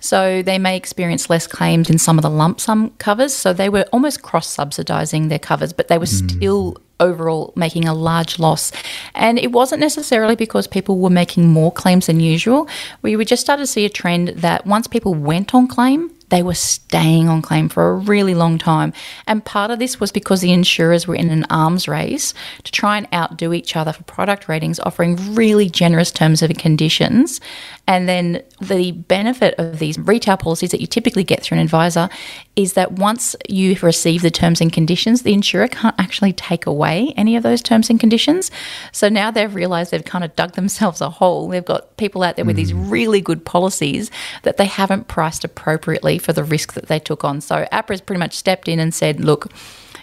So 0.00 0.42
they 0.42 0.58
may 0.58 0.76
experience 0.76 1.28
less 1.30 1.46
claims 1.46 1.90
in 1.90 1.98
some 1.98 2.18
of 2.18 2.22
the 2.22 2.30
lump 2.30 2.60
sum 2.60 2.90
covers. 2.98 3.34
So 3.34 3.52
they 3.52 3.68
were 3.68 3.84
almost 3.92 4.22
cross 4.22 4.48
subsidizing 4.48 5.28
their 5.28 5.38
covers, 5.38 5.72
but 5.72 5.88
they 5.88 5.98
were 5.98 6.06
mm. 6.06 6.30
still 6.30 6.76
overall 7.00 7.52
making 7.56 7.86
a 7.86 7.94
large 7.94 8.38
loss. 8.38 8.72
And 9.14 9.38
it 9.38 9.52
wasn't 9.52 9.80
necessarily 9.80 10.36
because 10.36 10.66
people 10.66 10.98
were 10.98 11.10
making 11.10 11.48
more 11.48 11.72
claims 11.72 12.06
than 12.06 12.20
usual. 12.20 12.68
We 13.02 13.22
just 13.24 13.42
start 13.42 13.60
to 13.60 13.66
see 13.66 13.84
a 13.84 13.90
trend 13.90 14.28
that 14.28 14.66
once 14.66 14.86
people 14.86 15.14
went 15.14 15.54
on 15.54 15.68
claim, 15.68 16.10
they 16.30 16.42
were 16.42 16.54
staying 16.54 17.28
on 17.28 17.42
claim 17.42 17.68
for 17.68 17.90
a 17.90 17.94
really 17.94 18.34
long 18.34 18.58
time. 18.58 18.92
And 19.26 19.44
part 19.44 19.70
of 19.70 19.78
this 19.78 19.98
was 19.98 20.12
because 20.12 20.40
the 20.40 20.52
insurers 20.52 21.06
were 21.06 21.14
in 21.14 21.30
an 21.30 21.46
arms 21.50 21.88
race 21.88 22.34
to 22.64 22.72
try 22.72 22.98
and 22.98 23.08
outdo 23.12 23.52
each 23.52 23.76
other 23.76 23.92
for 23.92 24.02
product 24.04 24.48
ratings, 24.48 24.78
offering 24.80 25.34
really 25.34 25.68
generous 25.70 26.10
terms 26.10 26.42
and 26.42 26.58
conditions. 26.58 27.40
And 27.86 28.08
then 28.08 28.42
the 28.60 28.92
benefit 28.92 29.54
of 29.56 29.78
these 29.78 29.98
retail 29.98 30.36
policies 30.36 30.70
that 30.72 30.80
you 30.80 30.86
typically 30.86 31.24
get 31.24 31.42
through 31.42 31.56
an 31.56 31.64
advisor 31.64 32.10
is 32.54 32.74
that 32.74 32.92
once 32.92 33.34
you 33.48 33.76
receive 33.80 34.20
the 34.20 34.30
terms 34.30 34.60
and 34.60 34.70
conditions, 34.70 35.22
the 35.22 35.32
insurer 35.32 35.68
can't 35.68 35.94
actually 35.98 36.34
take 36.34 36.66
away 36.66 37.14
any 37.16 37.36
of 37.36 37.42
those 37.42 37.62
terms 37.62 37.88
and 37.88 37.98
conditions. 37.98 38.50
So 38.92 39.08
now 39.08 39.30
they've 39.30 39.54
realized 39.54 39.90
they've 39.90 40.04
kind 40.04 40.24
of 40.24 40.36
dug 40.36 40.52
themselves 40.52 41.00
a 41.00 41.08
hole. 41.08 41.48
They've 41.48 41.64
got 41.64 41.96
people 41.96 42.22
out 42.22 42.36
there 42.36 42.44
with 42.44 42.56
mm. 42.56 42.58
these 42.58 42.74
really 42.74 43.22
good 43.22 43.44
policies 43.44 44.10
that 44.42 44.58
they 44.58 44.66
haven't 44.66 45.08
priced 45.08 45.44
appropriately 45.44 46.17
for 46.18 46.32
the 46.32 46.44
risk 46.44 46.74
that 46.74 46.86
they 46.86 46.98
took 46.98 47.24
on. 47.24 47.40
So 47.40 47.66
APRA's 47.72 48.00
pretty 48.00 48.20
much 48.20 48.36
stepped 48.36 48.68
in 48.68 48.78
and 48.78 48.94
said, 48.94 49.20
look, 49.20 49.52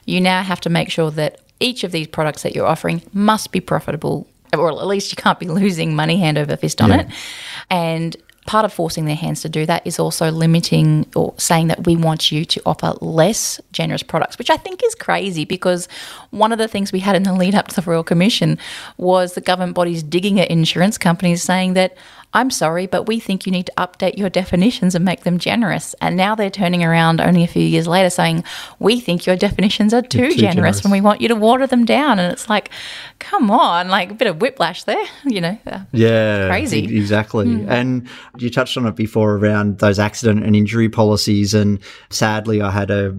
you 0.06 0.22
now 0.22 0.44
have 0.44 0.62
to 0.62 0.70
make 0.70 0.90
sure 0.90 1.12
that 1.12 1.40
each 1.60 1.84
of 1.84 1.92
these 1.92 2.08
products 2.08 2.44
that 2.44 2.56
you're 2.56 2.68
offering 2.68 3.02
must 3.14 3.52
be 3.52 3.60
profitable 3.60 4.28
or 4.54 4.70
at 4.70 4.88
least 4.88 5.12
you 5.12 5.22
can't 5.22 5.40
be 5.40 5.48
losing 5.48 5.96
money 5.96 6.18
hand 6.18 6.38
over 6.38 6.56
fist 6.56 6.82
on 6.82 6.90
yeah. 6.90 7.02
it. 7.02 7.08
And 7.70 8.16
part 8.46 8.64
of 8.64 8.72
forcing 8.72 9.06
their 9.06 9.16
hands 9.16 9.42
to 9.42 9.50
do 9.50 9.66
that 9.66 9.86
is 9.86 9.98
also 10.00 10.30
limiting 10.30 11.06
or 11.16 11.34
saying 11.38 11.68
that 11.68 11.86
we 11.86 11.96
want 11.96 12.32
you 12.32 12.46
to 12.46 12.62
offer 12.66 12.94
less 13.02 13.60
generous 13.72 14.04
products, 14.04 14.38
which 14.38 14.52
I 14.52 14.58
think 14.58 14.84
is 14.84 14.94
crazy 14.94 15.46
because 15.46 15.88
one 16.30 16.52
of 16.52 16.60
the 16.60 16.68
things 16.68 16.92
we 16.92 17.00
had 17.00 17.16
in 17.16 17.24
the 17.24 17.34
lead 17.34 17.56
up 17.56 17.68
to 17.70 17.76
the 17.76 17.90
Royal 17.90 18.04
Commission 18.04 18.60
was 18.98 19.34
the 19.34 19.42
government 19.42 19.74
bodies 19.74 20.04
digging 20.04 20.40
at 20.40 20.52
insurance 20.52 20.98
companies 20.98 21.42
saying 21.42 21.74
that 21.74 21.98
I'm 22.36 22.52
sorry, 22.52 22.86
but 22.86 23.04
we 23.04 23.22
think 23.22 23.46
you 23.46 23.52
need 23.52 23.68
to 23.68 23.74
update 23.78 24.18
your 24.18 24.30
definitions 24.30 24.94
and 24.94 25.06
make 25.06 25.24
them 25.24 25.40
generous. 25.40 25.96
And 26.02 26.18
now 26.18 26.36
they're 26.36 26.50
turning 26.50 26.84
around 26.84 27.22
only 27.22 27.46
a 27.46 27.48
few 27.48 27.64
years 27.64 27.88
later 27.88 28.10
saying, 28.10 28.44
we 28.78 29.00
think 29.00 29.26
your 29.26 29.38
definitions 29.38 29.94
are 29.94 30.02
too, 30.02 30.30
too 30.30 30.36
generous, 30.36 30.56
generous 30.56 30.84
and 30.84 30.92
we 30.92 31.00
want 31.00 31.22
you 31.22 31.30
to 31.30 31.36
water 31.36 31.66
them 31.66 31.86
down. 31.86 32.20
And 32.20 32.34
it's 32.34 32.50
like, 32.50 32.72
come 33.20 33.50
on, 33.50 33.88
like 33.88 34.12
a 34.12 34.14
bit 34.14 34.28
of 34.28 34.42
whiplash 34.42 34.84
there, 34.84 35.06
you 35.24 35.40
know? 35.40 35.58
Yeah. 35.94 36.50
Crazy. 36.50 36.98
Exactly. 36.98 37.46
Mm. 37.46 37.70
And 37.70 38.10
you 38.38 38.50
touched 38.50 38.76
on 38.76 38.86
it 38.86 38.98
before 38.98 39.38
around 39.38 39.80
those 39.80 39.98
accident 39.98 40.44
and 40.44 40.58
injury 40.58 40.90
policies. 40.90 41.54
And 41.54 41.80
sadly, 42.10 42.62
I 42.62 42.70
had 42.70 42.92
a 42.92 43.16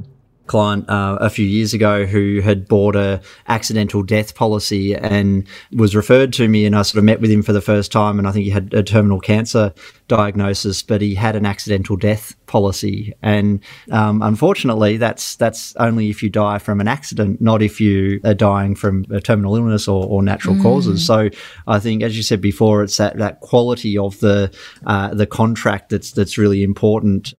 client 0.46 0.88
uh, 0.88 1.18
a 1.20 1.30
few 1.30 1.46
years 1.46 1.74
ago 1.74 2.04
who 2.04 2.40
had 2.40 2.68
bought 2.68 2.96
a 2.96 3.20
accidental 3.48 4.02
death 4.02 4.34
policy 4.34 4.94
and 4.94 5.46
was 5.72 5.94
referred 5.94 6.32
to 6.34 6.48
me 6.48 6.66
and 6.66 6.76
I 6.76 6.82
sort 6.82 6.98
of 6.98 7.04
met 7.04 7.20
with 7.20 7.30
him 7.30 7.42
for 7.42 7.52
the 7.52 7.60
first 7.60 7.92
time 7.92 8.18
and 8.18 8.26
I 8.26 8.32
think 8.32 8.44
he 8.44 8.50
had 8.50 8.72
a 8.74 8.82
terminal 8.82 9.20
cancer 9.20 9.72
diagnosis 10.08 10.82
but 10.82 11.00
he 11.00 11.14
had 11.14 11.34
an 11.34 11.44
accidental 11.46 11.96
death 11.96 12.34
policy 12.46 13.12
and 13.22 13.60
um, 13.90 14.22
unfortunately 14.22 14.96
that's 14.96 15.34
that's 15.36 15.74
only 15.76 16.10
if 16.10 16.22
you 16.22 16.30
die 16.30 16.58
from 16.58 16.80
an 16.80 16.86
accident 16.86 17.40
not 17.40 17.60
if 17.60 17.80
you 17.80 18.20
are 18.24 18.34
dying 18.34 18.76
from 18.76 19.04
a 19.10 19.20
terminal 19.20 19.56
illness 19.56 19.88
or, 19.88 20.06
or 20.06 20.22
natural 20.22 20.54
mm. 20.54 20.62
causes 20.62 21.04
so 21.04 21.28
I 21.66 21.80
think 21.80 22.02
as 22.02 22.16
you 22.16 22.22
said 22.22 22.40
before 22.40 22.84
it's 22.84 22.96
that, 22.98 23.18
that 23.18 23.40
quality 23.40 23.98
of 23.98 24.18
the 24.20 24.54
uh, 24.86 25.14
the 25.14 25.26
contract 25.26 25.90
that's 25.90 26.12
that's 26.12 26.38
really 26.38 26.62
important. 26.62 27.34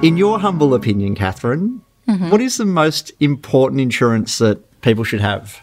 In 0.00 0.16
your 0.16 0.38
humble 0.38 0.74
opinion, 0.74 1.16
Catherine, 1.16 1.82
mm-hmm. 2.06 2.30
what 2.30 2.40
is 2.40 2.56
the 2.56 2.64
most 2.64 3.10
important 3.18 3.80
insurance 3.80 4.38
that 4.38 4.80
people 4.80 5.02
should 5.02 5.20
have? 5.20 5.60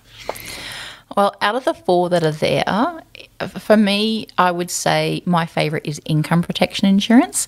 Well, 1.15 1.34
out 1.39 1.56
of 1.56 1.63
the 1.63 1.74
four 1.74 2.10
that 2.10 2.22
are 2.22 2.32
there, 2.32 3.01
for 3.48 3.77
me, 3.77 4.27
I 4.38 4.51
would 4.51 4.70
say 4.70 5.24
my 5.25 5.46
favourite 5.46 5.86
is 5.86 6.01
income 6.04 6.44
protection 6.44 6.86
insurance. 6.86 7.48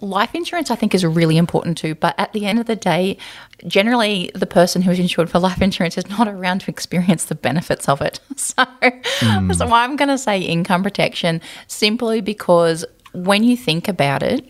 Life 0.00 0.32
insurance, 0.32 0.70
I 0.70 0.76
think, 0.76 0.94
is 0.94 1.04
really 1.04 1.38
important 1.38 1.76
too. 1.76 1.96
But 1.96 2.14
at 2.18 2.32
the 2.32 2.46
end 2.46 2.60
of 2.60 2.66
the 2.66 2.76
day, 2.76 3.18
generally, 3.66 4.30
the 4.32 4.46
person 4.46 4.82
who 4.82 4.92
is 4.92 5.00
insured 5.00 5.28
for 5.28 5.40
life 5.40 5.60
insurance 5.60 5.98
is 5.98 6.08
not 6.08 6.28
around 6.28 6.60
to 6.60 6.70
experience 6.70 7.24
the 7.24 7.34
benefits 7.34 7.88
of 7.88 8.00
it. 8.00 8.20
So, 8.36 8.64
mm. 8.64 9.56
so 9.56 9.66
I'm 9.66 9.96
going 9.96 10.08
to 10.08 10.18
say 10.18 10.40
income 10.40 10.84
protection 10.84 11.40
simply 11.66 12.20
because 12.20 12.84
when 13.12 13.42
you 13.42 13.56
think 13.56 13.88
about 13.88 14.22
it, 14.22 14.48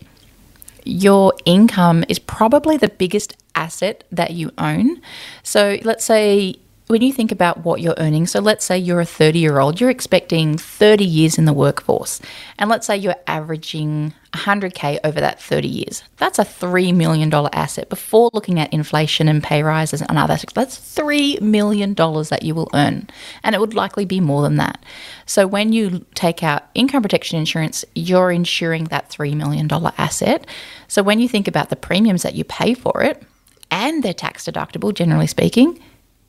your 0.85 1.33
income 1.45 2.03
is 2.09 2.19
probably 2.19 2.77
the 2.77 2.89
biggest 2.89 3.35
asset 3.55 4.03
that 4.11 4.31
you 4.31 4.51
own. 4.57 5.01
So 5.43 5.77
let's 5.83 6.05
say 6.05 6.55
when 6.89 7.03
you 7.03 7.13
think 7.13 7.31
about 7.31 7.63
what 7.63 7.81
you're 7.81 7.93
earning, 7.99 8.25
so 8.25 8.39
let's 8.39 8.65
say 8.65 8.75
you're 8.75 8.99
a 8.99 9.05
30 9.05 9.37
year 9.37 9.59
old, 9.59 9.79
you're 9.79 9.91
expecting 9.91 10.57
30 10.57 11.05
years 11.05 11.37
in 11.37 11.45
the 11.45 11.53
workforce, 11.53 12.19
and 12.57 12.67
let's 12.67 12.87
say 12.87 12.97
you're 12.97 13.15
averaging 13.27 14.11
100K 14.33 14.97
over 15.03 15.21
that 15.21 15.39
30 15.39 15.67
years. 15.67 16.03
That's 16.17 16.39
a 16.39 16.43
$3 16.43 16.95
million 16.95 17.31
asset 17.53 17.89
before 17.89 18.31
looking 18.33 18.59
at 18.59 18.73
inflation 18.73 19.27
and 19.27 19.43
pay 19.43 19.61
rises 19.61 20.01
and 20.01 20.17
other 20.17 20.35
things. 20.35 20.53
That's 20.53 20.79
$3 20.79 21.39
million 21.41 21.93
that 21.93 22.41
you 22.41 22.55
will 22.55 22.71
earn, 22.73 23.07
and 23.43 23.53
it 23.53 23.61
would 23.61 23.75
likely 23.75 24.05
be 24.05 24.19
more 24.19 24.41
than 24.41 24.55
that. 24.55 24.83
So 25.27 25.45
when 25.45 25.71
you 25.71 26.03
take 26.15 26.41
out 26.41 26.69
income 26.73 27.03
protection 27.03 27.37
insurance, 27.37 27.85
you're 27.93 28.31
insuring 28.31 28.85
that 28.85 29.11
$3 29.11 29.35
million 29.35 29.69
asset. 29.71 30.47
So 30.87 31.03
when 31.03 31.19
you 31.19 31.29
think 31.29 31.47
about 31.47 31.69
the 31.69 31.75
premiums 31.75 32.23
that 32.23 32.33
you 32.33 32.43
pay 32.45 32.73
for 32.73 33.03
it, 33.03 33.21
and 33.69 34.01
they're 34.01 34.11
tax 34.11 34.45
deductible, 34.45 34.91
generally 34.91 35.27
speaking, 35.27 35.79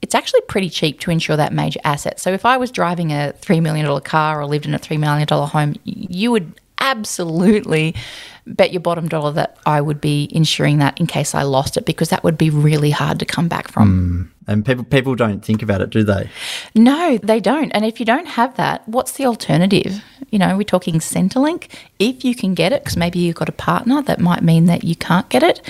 it's 0.03 0.15
actually 0.15 0.41
pretty 0.43 0.71
cheap 0.71 1.01
to 1.01 1.11
insure 1.11 1.37
that 1.37 1.53
major 1.53 1.81
asset. 1.85 2.19
So 2.21 2.33
if 2.33 2.45
I 2.47 2.57
was 2.57 2.71
driving 2.71 3.13
a 3.13 3.35
$3 3.41 3.63
million 3.63 4.01
car 4.01 4.41
or 4.41 4.47
lived 4.47 4.67
in 4.67 4.75
a 4.75 4.79
$3 4.79 4.99
million 4.99 5.29
home, 5.29 5.75
you 5.85 6.31
would 6.31 6.59
absolutely 6.79 7.95
bet 8.47 8.73
your 8.73 8.81
bottom 8.81 9.09
dollar 9.09 9.33
that 9.33 9.57
I 9.67 9.81
would 9.81 10.01
be 10.01 10.29
insuring 10.33 10.79
that 10.79 10.99
in 10.99 11.07
case 11.07 11.35
I 11.35 11.43
lost 11.43 11.77
it 11.77 11.85
because 11.85 12.09
that 12.09 12.25
would 12.25 12.39
be 12.39 12.51
really 12.51 12.91
hard 12.91 13.19
to 13.19 13.25
come 13.25 13.49
back 13.49 13.69
from. 13.69 14.31
Mm. 14.31 14.53
And 14.53 14.67
people 14.67 14.85
people 14.85 15.15
don't 15.15 15.45
think 15.45 15.63
about 15.63 15.81
it, 15.81 15.91
do 15.91 16.03
they? 16.03 16.29
No, 16.75 17.19
they 17.19 17.41
don't. 17.41 17.71
And 17.71 17.85
if 17.85 18.01
you 18.01 18.07
don't 18.07 18.27
have 18.27 18.57
that, 18.57 18.87
what's 18.89 19.13
the 19.13 19.27
alternative? 19.27 20.03
You 20.31 20.39
know, 20.39 20.57
we're 20.57 20.65
talking 20.65 20.95
Centrelink. 20.95 21.69
If 21.99 22.25
you 22.25 22.35
can 22.35 22.55
get 22.55 22.73
it, 22.73 22.83
because 22.83 22.97
maybe 22.97 23.21
you've 23.21 23.37
got 23.37 23.49
a 23.49 23.53
partner, 23.53 24.03
that 24.03 24.19
might 24.19 24.43
mean 24.43 24.65
that 24.67 24.83
you 24.83 24.97
can't 24.97 25.29
get 25.29 25.43
it. 25.43 25.61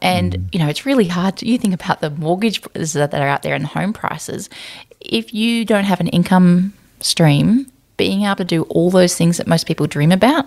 And 0.00 0.34
mm. 0.34 0.48
you 0.52 0.60
know, 0.60 0.68
it's 0.68 0.86
really 0.86 1.08
hard. 1.08 1.38
To, 1.38 1.48
you 1.48 1.58
think 1.58 1.74
about 1.74 2.00
the 2.00 2.10
mortgages 2.10 2.92
that 2.92 3.14
are 3.14 3.28
out 3.28 3.42
there 3.42 3.54
and 3.54 3.64
the 3.64 3.68
home 3.68 3.92
prices. 3.92 4.48
If 5.00 5.32
you 5.34 5.64
don't 5.64 5.84
have 5.84 6.00
an 6.00 6.08
income 6.08 6.74
stream, 7.00 7.70
being 7.96 8.22
able 8.22 8.36
to 8.36 8.44
do 8.44 8.62
all 8.64 8.90
those 8.90 9.14
things 9.16 9.36
that 9.36 9.46
most 9.46 9.66
people 9.66 9.86
dream 9.86 10.12
about 10.12 10.46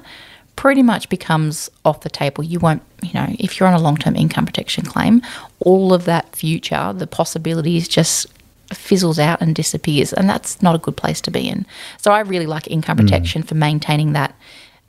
pretty 0.55 0.83
much 0.83 1.09
becomes 1.09 1.69
off 1.85 2.01
the 2.01 2.09
table. 2.09 2.43
You 2.43 2.59
won't, 2.59 2.83
you 3.01 3.13
know, 3.13 3.27
if 3.39 3.59
you're 3.59 3.67
on 3.67 3.73
a 3.73 3.81
long 3.81 3.97
term 3.97 4.15
income 4.15 4.45
protection 4.45 4.85
claim, 4.85 5.21
all 5.59 5.93
of 5.93 6.05
that 6.05 6.35
future, 6.35 6.93
the 6.95 7.07
possibilities 7.07 7.87
just 7.87 8.27
fizzles 8.73 9.19
out 9.19 9.41
and 9.41 9.55
disappears. 9.55 10.13
And 10.13 10.29
that's 10.29 10.61
not 10.61 10.75
a 10.75 10.77
good 10.77 10.95
place 10.95 11.21
to 11.21 11.31
be 11.31 11.47
in. 11.47 11.65
So 11.97 12.11
I 12.11 12.21
really 12.21 12.45
like 12.45 12.67
income 12.67 12.97
mm. 12.97 13.01
protection 13.01 13.43
mm. 13.43 13.47
for 13.47 13.55
maintaining 13.55 14.13
that 14.13 14.35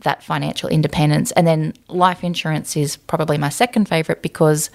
that 0.00 0.22
financial 0.22 0.68
independence. 0.68 1.30
And 1.32 1.46
then 1.46 1.74
life 1.88 2.24
insurance 2.24 2.76
is 2.76 2.96
probably 2.96 3.38
my 3.38 3.48
second 3.48 3.88
favorite 3.88 4.20
because 4.20 4.68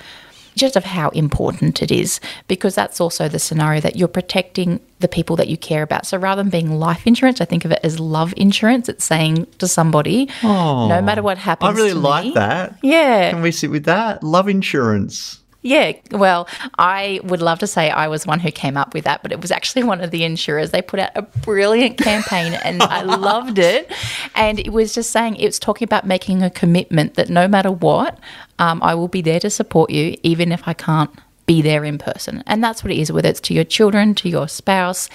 just 0.57 0.75
of 0.75 0.83
how 0.83 1.09
important 1.09 1.81
it 1.81 1.91
is, 1.91 2.19
because 2.47 2.75
that's 2.75 2.99
also 2.99 3.29
the 3.29 3.39
scenario 3.39 3.79
that 3.81 3.95
you're 3.95 4.07
protecting 4.07 4.79
the 4.99 5.07
people 5.07 5.35
that 5.35 5.47
you 5.47 5.57
care 5.57 5.83
about. 5.83 6.05
So 6.05 6.17
rather 6.17 6.43
than 6.43 6.49
being 6.49 6.79
life 6.79 7.05
insurance, 7.05 7.39
I 7.39 7.45
think 7.45 7.63
of 7.63 7.71
it 7.71 7.79
as 7.83 7.99
love 7.99 8.33
insurance. 8.35 8.89
It's 8.89 9.05
saying 9.05 9.47
to 9.59 9.67
somebody, 9.67 10.29
oh, 10.43 10.87
no 10.87 11.01
matter 11.01 11.21
what 11.21 11.37
happens, 11.37 11.69
I 11.69 11.73
really 11.73 11.93
like 11.93 12.25
me, 12.25 12.33
that. 12.33 12.77
Yeah. 12.81 13.31
Can 13.31 13.41
we 13.41 13.51
sit 13.51 13.69
with 13.69 13.85
that? 13.85 14.23
Love 14.23 14.49
insurance. 14.49 15.39
Yeah, 15.67 15.91
well, 16.11 16.47
I 16.79 17.19
would 17.25 17.41
love 17.41 17.59
to 17.59 17.67
say 17.67 17.89
I 17.89 18.07
was 18.07 18.25
one 18.25 18.39
who 18.39 18.51
came 18.51 18.77
up 18.77 18.93
with 18.93 19.03
that, 19.03 19.21
but 19.21 19.33
it 19.33 19.41
was 19.41 19.51
actually 19.51 19.83
one 19.83 19.99
of 19.99 20.11
the 20.11 20.23
insurers. 20.23 20.71
They 20.71 20.81
put 20.81 21.01
out 21.01 21.11
a 21.13 21.23
brilliant 21.23 21.97
campaign 21.97 22.53
and 22.63 22.81
I 22.81 23.01
loved 23.17 23.59
it. 23.59 23.91
And 24.33 24.59
it 24.59 24.71
was 24.71 24.93
just 24.93 25.11
saying, 25.11 25.35
it 25.35 25.45
was 25.45 25.59
talking 25.59 25.85
about 25.85 26.05
making 26.05 26.41
a 26.41 26.49
commitment 26.49 27.15
that 27.15 27.27
no 27.27 27.49
matter 27.49 27.69
what, 27.69 28.17
um, 28.59 28.81
I 28.81 28.95
will 28.95 29.09
be 29.09 29.21
there 29.21 29.41
to 29.41 29.49
support 29.49 29.89
you, 29.89 30.15
even 30.23 30.53
if 30.53 30.65
I 30.69 30.73
can't 30.73 31.11
be 31.47 31.61
there 31.61 31.83
in 31.83 31.97
person. 31.97 32.45
And 32.47 32.63
that's 32.63 32.81
what 32.81 32.93
it 32.93 32.97
is, 32.97 33.11
whether 33.11 33.27
it's 33.27 33.41
to 33.41 33.53
your 33.53 33.65
children, 33.65 34.15
to 34.15 34.29
your 34.29 34.47
spouse. 34.47 35.09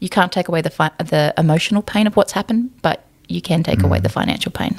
You 0.00 0.10
can't 0.10 0.32
take 0.32 0.48
away 0.48 0.60
the, 0.60 0.68
fi- 0.68 0.92
the 0.98 1.32
emotional 1.38 1.80
pain 1.80 2.06
of 2.06 2.14
what's 2.14 2.32
happened, 2.32 2.72
but 2.82 3.06
you 3.28 3.40
can 3.40 3.62
take 3.62 3.78
mm. 3.78 3.84
away 3.84 4.00
the 4.00 4.10
financial 4.10 4.52
pain. 4.52 4.78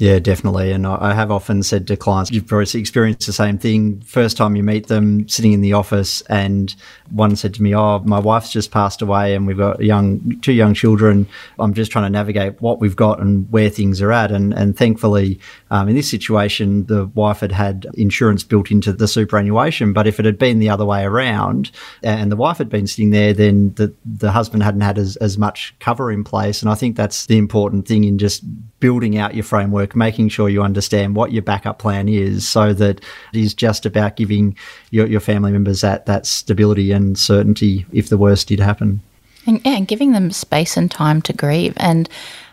Yeah, 0.00 0.18
definitely. 0.18 0.72
And 0.72 0.86
I 0.86 1.12
have 1.12 1.30
often 1.30 1.62
said 1.62 1.86
to 1.88 1.96
clients, 1.96 2.30
you've 2.30 2.46
probably 2.46 2.80
experienced 2.80 3.26
the 3.26 3.34
same 3.34 3.58
thing. 3.58 4.00
First 4.00 4.38
time 4.38 4.56
you 4.56 4.62
meet 4.62 4.86
them 4.86 5.28
sitting 5.28 5.52
in 5.52 5.60
the 5.60 5.74
office, 5.74 6.22
and 6.22 6.74
one 7.10 7.36
said 7.36 7.52
to 7.54 7.62
me, 7.62 7.74
Oh, 7.74 7.98
my 7.98 8.18
wife's 8.18 8.50
just 8.50 8.70
passed 8.70 9.02
away, 9.02 9.34
and 9.34 9.46
we've 9.46 9.58
got 9.58 9.82
young, 9.82 10.40
two 10.40 10.54
young 10.54 10.72
children. 10.72 11.28
I'm 11.58 11.74
just 11.74 11.92
trying 11.92 12.06
to 12.06 12.10
navigate 12.10 12.62
what 12.62 12.80
we've 12.80 12.96
got 12.96 13.20
and 13.20 13.46
where 13.52 13.68
things 13.68 14.00
are 14.00 14.10
at. 14.10 14.32
And, 14.32 14.54
and 14.54 14.74
thankfully, 14.74 15.38
um, 15.70 15.86
in 15.86 15.96
this 15.96 16.10
situation, 16.10 16.86
the 16.86 17.04
wife 17.08 17.40
had 17.40 17.52
had 17.52 17.86
insurance 17.92 18.42
built 18.42 18.70
into 18.70 18.94
the 18.94 19.06
superannuation. 19.06 19.92
But 19.92 20.06
if 20.06 20.18
it 20.18 20.24
had 20.24 20.38
been 20.38 20.60
the 20.60 20.70
other 20.70 20.86
way 20.86 21.04
around 21.04 21.72
and 22.02 22.32
the 22.32 22.36
wife 22.36 22.56
had 22.56 22.70
been 22.70 22.86
sitting 22.86 23.10
there, 23.10 23.34
then 23.34 23.74
the, 23.74 23.92
the 24.06 24.32
husband 24.32 24.62
hadn't 24.62 24.80
had 24.80 24.96
as, 24.96 25.16
as 25.16 25.36
much 25.36 25.74
cover 25.78 26.10
in 26.10 26.24
place. 26.24 26.62
And 26.62 26.70
I 26.70 26.74
think 26.74 26.96
that's 26.96 27.26
the 27.26 27.36
important 27.36 27.86
thing 27.86 28.04
in 28.04 28.16
just 28.16 28.42
building 28.80 29.18
out 29.18 29.34
your 29.34 29.44
framework, 29.44 29.89
making 29.94 30.28
sure 30.28 30.48
you 30.48 30.62
understand 30.62 31.14
what 31.16 31.32
your 31.32 31.42
backup 31.42 31.78
plan 31.78 32.08
is 32.08 32.48
so 32.48 32.72
that 32.74 33.00
it 33.32 33.40
is 33.40 33.54
just 33.54 33.86
about 33.86 34.16
giving 34.16 34.56
your, 34.90 35.06
your 35.06 35.20
family 35.20 35.52
members 35.52 35.80
that, 35.80 36.06
that 36.06 36.26
stability 36.26 36.92
and 36.92 37.18
certainty 37.18 37.86
if 37.92 38.08
the 38.08 38.18
worst 38.18 38.48
did 38.48 38.60
happen. 38.60 39.00
And, 39.46 39.60
yeah, 39.64 39.76
and 39.76 39.88
giving 39.88 40.12
them 40.12 40.30
space 40.30 40.76
and 40.76 40.90
time 40.90 41.22
to 41.22 41.32
grieve. 41.32 41.74
And 41.78 42.08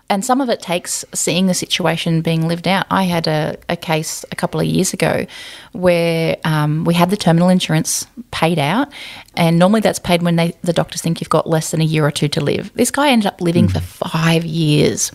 and 0.10 0.24
some 0.24 0.40
of 0.40 0.50
it 0.50 0.62
takes 0.62 1.04
seeing 1.14 1.48
the 1.48 1.54
situation 1.54 2.22
being 2.22 2.48
lived 2.48 2.68
out. 2.68 2.86
I 2.90 3.04
had 3.04 3.28
a, 3.28 3.58
a 3.68 3.76
case 3.76 4.24
a 4.32 4.36
couple 4.36 4.60
of 4.60 4.66
years 4.66 4.94
ago 4.94 5.26
where 5.74 6.38
um, 6.46 6.86
we 6.86 6.94
had 6.94 7.10
the 7.10 7.18
terminal 7.18 7.50
insurance 7.50 8.08
paid 8.32 8.58
out, 8.58 8.90
and 9.36 9.60
normally 9.60 9.82
that's 9.82 10.00
paid 10.00 10.22
when 10.22 10.38
they, 10.38 10.54
the 10.62 10.72
doctors 10.72 11.02
think 11.02 11.20
you've 11.20 11.30
got 11.30 11.50
less 11.50 11.72
than 11.72 11.82
a 11.82 11.86
year 11.86 12.06
or 12.06 12.12
two 12.12 12.30
to 12.30 12.42
live. 12.42 12.72
This 12.74 12.92
guy 12.92 13.10
ended 13.10 13.28
up 13.28 13.42
living 13.42 13.68
mm. 13.68 13.74
for 13.74 13.82
five 13.82 14.46
years 14.46 15.12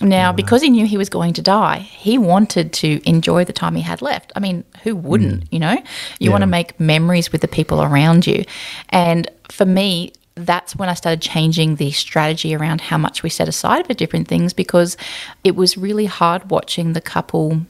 Now, 0.00 0.32
because 0.32 0.60
he 0.62 0.70
knew 0.70 0.86
he 0.86 0.98
was 0.98 1.08
going 1.08 1.34
to 1.34 1.42
die, 1.42 1.78
he 1.78 2.18
wanted 2.18 2.72
to 2.74 3.00
enjoy 3.08 3.44
the 3.44 3.52
time 3.52 3.76
he 3.76 3.82
had 3.82 4.02
left. 4.02 4.32
I 4.34 4.40
mean, 4.40 4.64
who 4.82 4.96
wouldn't, 4.96 5.44
mm. 5.44 5.52
you 5.52 5.60
know? 5.60 5.82
You 6.18 6.30
want 6.30 6.42
to 6.42 6.48
make 6.48 6.78
memories 6.80 7.30
with 7.30 7.42
the 7.42 7.48
people 7.48 7.82
around 7.82 8.26
you. 8.26 8.44
And 8.88 9.30
for 9.48 9.64
me, 9.64 10.12
that's 10.34 10.74
when 10.74 10.88
I 10.88 10.94
started 10.94 11.22
changing 11.22 11.76
the 11.76 11.92
strategy 11.92 12.54
around 12.54 12.80
how 12.80 12.98
much 12.98 13.22
we 13.22 13.30
set 13.30 13.48
aside 13.48 13.86
for 13.86 13.94
different 13.94 14.26
things 14.26 14.52
because 14.52 14.96
it 15.44 15.54
was 15.54 15.76
really 15.76 16.06
hard 16.06 16.50
watching 16.50 16.92
the 16.92 17.00
couple 17.00 17.60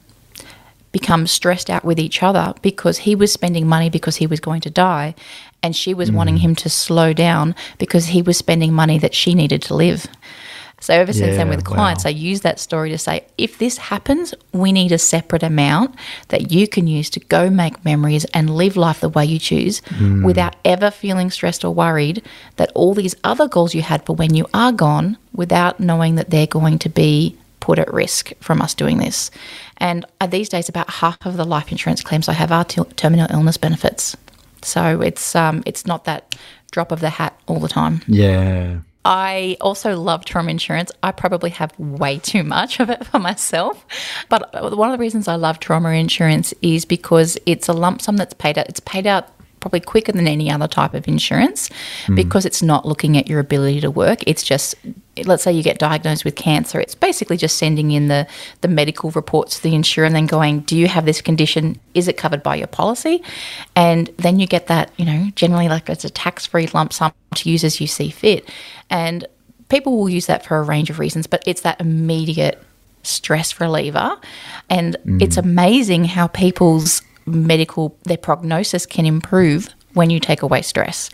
become 0.91 1.27
stressed 1.27 1.69
out 1.69 1.83
with 1.83 1.99
each 1.99 2.23
other 2.23 2.53
because 2.61 2.99
he 2.99 3.15
was 3.15 3.31
spending 3.31 3.67
money 3.67 3.89
because 3.89 4.15
he 4.15 4.25
was 4.25 4.39
going 4.39 4.61
to 4.61 4.69
die 4.69 5.13
and 5.61 5.75
she 5.75 5.93
was 5.93 6.11
wanting 6.11 6.35
mm. 6.35 6.39
him 6.39 6.55
to 6.55 6.69
slow 6.69 7.11
down 7.11 7.53
because 7.77 8.07
he 8.07 8.21
was 8.21 8.37
spending 8.37 8.71
money 8.71 8.97
that 8.97 9.13
she 9.13 9.35
needed 9.35 9.61
to 9.61 9.75
live. 9.75 10.07
So 10.85 10.93
ever 10.93 11.13
since 11.13 11.35
then 11.35 11.49
with 11.49 11.65
clients, 11.65 12.05
wow. 12.05 12.09
I 12.09 12.11
use 12.11 12.41
that 12.41 12.59
story 12.59 12.91
to 12.91 12.99
say, 12.99 13.25
if 13.39 13.57
this 13.57 13.77
happens, 13.77 14.35
we 14.53 14.71
need 14.71 14.91
a 14.91 14.99
separate 14.99 15.41
amount 15.41 15.95
that 16.27 16.51
you 16.51 16.67
can 16.67 16.85
use 16.85 17.09
to 17.09 17.19
go 17.21 17.49
make 17.49 17.83
memories 17.83 18.23
and 18.35 18.55
live 18.55 18.77
life 18.77 18.99
the 18.99 19.09
way 19.09 19.25
you 19.25 19.39
choose 19.39 19.81
without 20.23 20.55
ever 20.63 20.91
feeling 20.91 21.31
stressed 21.31 21.65
or 21.65 21.73
worried 21.73 22.21
that 22.57 22.71
all 22.75 22.93
these 22.93 23.15
other 23.23 23.47
goals 23.47 23.73
you 23.73 23.81
had 23.81 24.05
for 24.05 24.15
when 24.15 24.35
you 24.35 24.45
are 24.53 24.71
gone, 24.71 25.17
without 25.33 25.79
knowing 25.79 26.15
that 26.15 26.29
they're 26.29 26.45
going 26.45 26.77
to 26.77 26.89
be 26.89 27.35
put 27.61 27.79
at 27.79 27.91
risk 27.91 28.31
from 28.39 28.61
us 28.61 28.75
doing 28.75 28.99
this. 28.99 29.31
And 29.77 30.05
uh, 30.21 30.27
these 30.27 30.49
days, 30.49 30.69
about 30.69 30.87
half 30.87 31.25
of 31.25 31.35
the 31.35 31.45
life 31.45 31.71
insurance 31.71 32.03
claims 32.03 32.29
I 32.29 32.33
have 32.33 32.51
are 32.51 32.63
ter- 32.63 32.83
terminal 32.95 33.25
illness 33.31 33.57
benefits. 33.57 34.15
So 34.61 35.01
it's 35.01 35.35
um, 35.35 35.63
it's 35.65 35.87
not 35.87 36.03
that 36.03 36.35
drop 36.69 36.91
of 36.91 36.99
the 36.99 37.09
hat 37.09 37.39
all 37.47 37.59
the 37.59 37.67
time. 37.67 38.03
Yeah. 38.05 38.81
I 39.05 39.55
also 39.61 39.95
love 39.95 40.25
trauma 40.25 40.49
insurance. 40.49 40.91
I 41.03 41.11
probably 41.11 41.51
have 41.51 41.77
way 41.79 42.17
too 42.17 42.43
much 42.43 42.79
of 42.79 42.89
it 42.89 43.05
for 43.05 43.19
myself. 43.19 43.85
But 44.29 44.51
one 44.75 44.89
of 44.89 44.97
the 44.97 45.01
reasons 45.01 45.27
I 45.27 45.35
love 45.35 45.59
trauma 45.59 45.91
insurance 45.91 46.55
is 46.63 46.85
because 46.85 47.37
it's 47.45 47.69
a 47.69 47.73
lump 47.73 48.01
sum 48.01 48.17
that's 48.17 48.33
paid 48.33 48.57
out. 48.57 48.67
It's 48.67 48.79
paid 48.79 49.05
out 49.05 49.29
probably 49.65 49.79
quicker 49.79 50.11
than 50.11 50.27
any 50.27 50.51
other 50.51 50.67
type 50.67 50.93
of 50.93 51.07
insurance 51.07 51.71
because 52.13 52.45
it's 52.45 52.61
not 52.61 52.85
looking 52.85 53.17
at 53.17 53.27
your 53.27 53.39
ability 53.39 53.81
to 53.81 53.89
work. 53.89 54.19
It's 54.27 54.43
just 54.43 54.75
let's 55.23 55.41
say 55.41 55.51
you 55.51 55.63
get 55.63 55.79
diagnosed 55.79 56.23
with 56.23 56.35
cancer, 56.35 56.79
it's 56.79 56.93
basically 56.93 57.35
just 57.35 57.57
sending 57.57 57.89
in 57.89 58.07
the 58.07 58.27
the 58.61 58.67
medical 58.67 59.09
reports 59.11 59.55
to 59.55 59.63
the 59.63 59.73
insurer 59.73 60.05
and 60.05 60.15
then 60.15 60.27
going, 60.27 60.59
"Do 60.59 60.77
you 60.77 60.87
have 60.87 61.05
this 61.05 61.19
condition? 61.19 61.79
Is 61.95 62.07
it 62.07 62.15
covered 62.15 62.43
by 62.43 62.57
your 62.57 62.67
policy?" 62.67 63.23
And 63.75 64.11
then 64.17 64.39
you 64.39 64.45
get 64.45 64.67
that, 64.67 64.91
you 64.97 65.05
know, 65.05 65.31
generally 65.35 65.67
like 65.67 65.89
it's 65.89 66.05
a 66.05 66.11
tax-free 66.11 66.67
lump 66.67 66.93
sum 66.93 67.11
to 67.33 67.49
use 67.49 67.63
as 67.63 67.81
you 67.81 67.87
see 67.87 68.11
fit. 68.11 68.47
And 68.91 69.25
people 69.69 69.97
will 69.97 70.09
use 70.09 70.27
that 70.27 70.45
for 70.45 70.57
a 70.57 70.61
range 70.61 70.91
of 70.91 70.99
reasons, 70.99 71.25
but 71.25 71.41
it's 71.47 71.61
that 71.61 71.81
immediate 71.81 72.61
stress 73.01 73.59
reliever. 73.59 74.15
And 74.69 74.95
it's 75.19 75.37
mm. 75.37 75.43
amazing 75.43 76.05
how 76.05 76.27
people's 76.27 77.01
medical, 77.25 77.97
their 78.03 78.17
prognosis 78.17 78.85
can 78.85 79.05
improve 79.05 79.69
when 79.93 80.09
you 80.09 80.19
take 80.19 80.41
away 80.41 80.61
stress. 80.61 81.09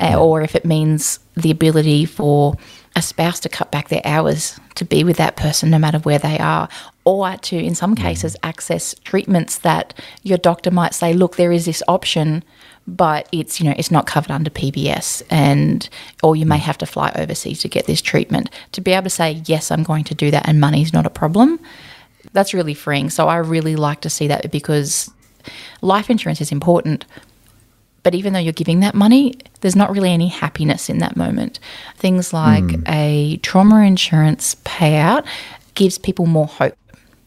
Uh, 0.00 0.18
or 0.18 0.40
if 0.40 0.56
it 0.56 0.64
means 0.64 1.18
the 1.36 1.50
ability 1.50 2.06
for 2.06 2.54
a 2.96 3.02
spouse 3.02 3.40
to 3.40 3.48
cut 3.48 3.70
back 3.70 3.88
their 3.88 4.02
hours 4.04 4.58
to 4.74 4.84
be 4.84 5.04
with 5.04 5.16
that 5.16 5.36
person 5.36 5.70
no 5.70 5.78
matter 5.78 5.98
where 5.98 6.18
they 6.18 6.38
are, 6.38 6.68
or 7.04 7.36
to, 7.36 7.56
in 7.56 7.74
some 7.74 7.94
cases, 7.94 8.36
access 8.42 8.94
treatments 9.04 9.58
that 9.58 9.92
your 10.22 10.38
doctor 10.38 10.70
might 10.70 10.94
say, 10.94 11.12
look, 11.12 11.36
there 11.36 11.52
is 11.52 11.66
this 11.66 11.82
option, 11.88 12.44
but 12.86 13.28
it's 13.32 13.60
you 13.60 13.66
know 13.66 13.74
it's 13.76 13.90
not 13.90 14.06
covered 14.06 14.30
under 14.30 14.50
PBS, 14.50 15.22
and 15.30 15.88
or 16.22 16.36
you 16.36 16.46
may 16.46 16.58
have 16.58 16.78
to 16.78 16.86
fly 16.86 17.12
overseas 17.16 17.60
to 17.60 17.68
get 17.68 17.86
this 17.86 18.02
treatment. 18.02 18.50
To 18.72 18.80
be 18.80 18.92
able 18.92 19.04
to 19.04 19.10
say, 19.10 19.42
yes, 19.46 19.70
I'm 19.70 19.82
going 19.82 20.04
to 20.04 20.14
do 20.14 20.30
that, 20.30 20.48
and 20.48 20.60
money's 20.60 20.92
not 20.92 21.06
a 21.06 21.10
problem, 21.10 21.60
that's 22.32 22.54
really 22.54 22.74
freeing. 22.74 23.10
So 23.10 23.28
I 23.28 23.36
really 23.36 23.76
like 23.76 24.00
to 24.02 24.10
see 24.10 24.28
that 24.28 24.50
because 24.50 25.10
life 25.80 26.10
insurance 26.10 26.40
is 26.40 26.52
important. 26.52 27.04
But 28.02 28.14
even 28.14 28.32
though 28.32 28.40
you're 28.40 28.52
giving 28.52 28.80
that 28.80 28.94
money, 28.94 29.34
there's 29.60 29.76
not 29.76 29.92
really 29.92 30.10
any 30.10 30.26
happiness 30.28 30.90
in 30.90 30.98
that 30.98 31.16
moment. 31.16 31.60
Things 31.96 32.32
like 32.32 32.68
hmm. 32.68 32.82
a 32.88 33.38
trauma 33.42 33.82
insurance 33.82 34.56
payout 34.64 35.24
gives 35.74 35.98
people 35.98 36.26
more 36.26 36.46
hope. 36.46 36.76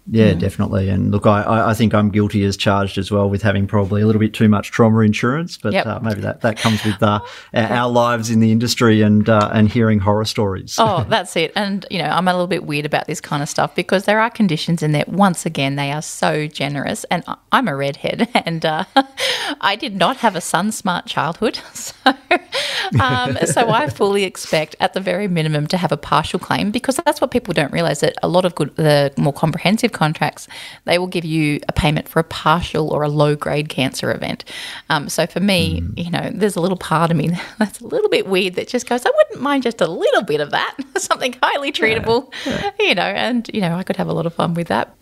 Yeah, 0.08 0.34
definitely. 0.34 0.90
And 0.90 1.12
look, 1.12 1.26
I- 1.26 1.70
I, 1.70 1.74
think 1.74 1.94
I'm 1.96 2.10
guilty 2.12 2.44
as 2.44 2.56
charged 2.56 2.98
as 3.00 3.10
well 3.10 3.28
with 3.28 3.42
having 3.42 3.66
probably 3.66 4.04
a 4.04 4.06
little 4.06 4.20
bit 4.20 4.34
too 4.34 4.48
much 4.48 4.70
trauma 4.70 5.00
insurance, 5.00 5.58
but 5.58 5.74
Yep. 5.74 5.86
uh, 5.88 6.00
maybe 6.02 6.22
that, 6.22 6.42
that 6.42 6.58
comes 6.58 6.84
with 6.86 7.02
uh, 7.02 7.20
our- 7.54 7.90
lives 7.90 8.30
in 8.30 8.40
the 8.40 8.52
industry 8.52 9.02
and 9.02 9.28
uh, 9.30 9.50
and 9.54 9.70
hearing 9.70 10.00
horror 10.00 10.26
stories. 10.26 10.76
Oh, 10.80 11.06
that's 11.10 11.36
it. 11.36 11.52
And, 11.56 11.86
you 11.90 12.00
know, 12.00 12.10
I'm 12.10 12.28
a 12.28 12.34
little 12.34 12.46
bit 12.48 12.66
weird 12.66 12.86
about 12.86 13.08
this 13.08 13.20
kind 13.22 13.42
of 13.42 13.50
stuff 13.50 13.74
because 13.74 14.06
there 14.06 14.20
are 14.20 14.30
conditions 14.30 14.84
in 14.84 14.92
there. 14.92 15.06
Once 15.08 15.46
again, 15.46 15.76
they 15.76 15.92
are 15.92 16.02
so 16.02 16.46
generous. 16.48 17.04
And 17.06 17.24
I'm 17.52 17.68
a 17.68 17.76
redhead 17.76 18.30
and 18.46 18.64
uh, 18.66 18.84
I 19.62 19.76
did 19.76 19.96
not 19.96 20.18
have 20.18 20.36
a 20.36 20.42
sun 20.42 20.72
smart 20.72 21.08
childhood. 21.08 21.60
So, 22.06 23.00
um, 23.00 23.38
so 23.46 23.70
I 23.70 23.90
fully 23.90 24.24
expect, 24.26 24.76
at 24.80 24.94
the 24.94 25.00
very 25.00 25.28
minimum, 25.28 25.66
to 25.68 25.78
have 25.78 25.92
a 25.92 25.98
partial 25.98 26.40
claim 26.40 26.70
because 26.72 26.98
that's 26.98 27.20
what 27.20 27.32
people 27.32 27.54
don't 27.54 27.72
realize 27.74 28.02
that 28.02 28.14
a 28.22 28.28
lot 28.28 28.46
of 28.46 28.54
good, 28.56 28.76
the 28.76 29.12
more 29.18 29.34
comprehensive 29.34 29.92
contracts, 29.96 30.48
they 30.84 31.00
will 31.00 31.08
give 31.08 31.26
you 31.26 31.60
a 31.68 31.74
payment 31.74 32.08
for 32.08 32.20
a 32.20 32.24
partial 32.24 32.94
or 32.94 33.02
a 33.02 33.10
low 33.10 33.36
grade 33.36 33.70
cancer 33.70 34.12
event. 34.12 34.46
Um, 34.92 35.10
so 35.10 35.26
for 35.26 35.40
me, 35.40 35.82
you 35.98 36.12
know, 36.12 36.30
there's 36.32 36.56
a 36.56 36.62
little 36.62 36.78
part 36.78 37.10
of 37.10 37.18
me 37.18 37.32
that's 37.58 37.82
a 37.82 37.88
little 37.88 38.10
bit 38.10 38.28
weird 38.28 38.54
that 38.56 38.68
just 38.68 38.88
goes, 38.88 39.04
I 39.04 39.12
wouldn't 39.16 39.42
mind 39.42 39.64
just 39.64 39.82
a 39.82 39.88
little 39.88 40.22
bit 40.22 40.42
of 40.42 40.52
that, 40.52 40.78
something 40.98 41.36
highly 41.42 41.72
treatable, 41.72 42.32
you 42.80 42.94
know, 42.94 43.02
and, 43.02 43.50
you 43.52 43.62
know, 43.62 43.76
I 43.76 43.82
could 43.82 43.96
have 43.96 44.08
a 44.08 44.14
lot 44.14 44.28
of 44.28 44.36
fun 44.36 44.54
with 44.54 44.68
that. 44.68 44.96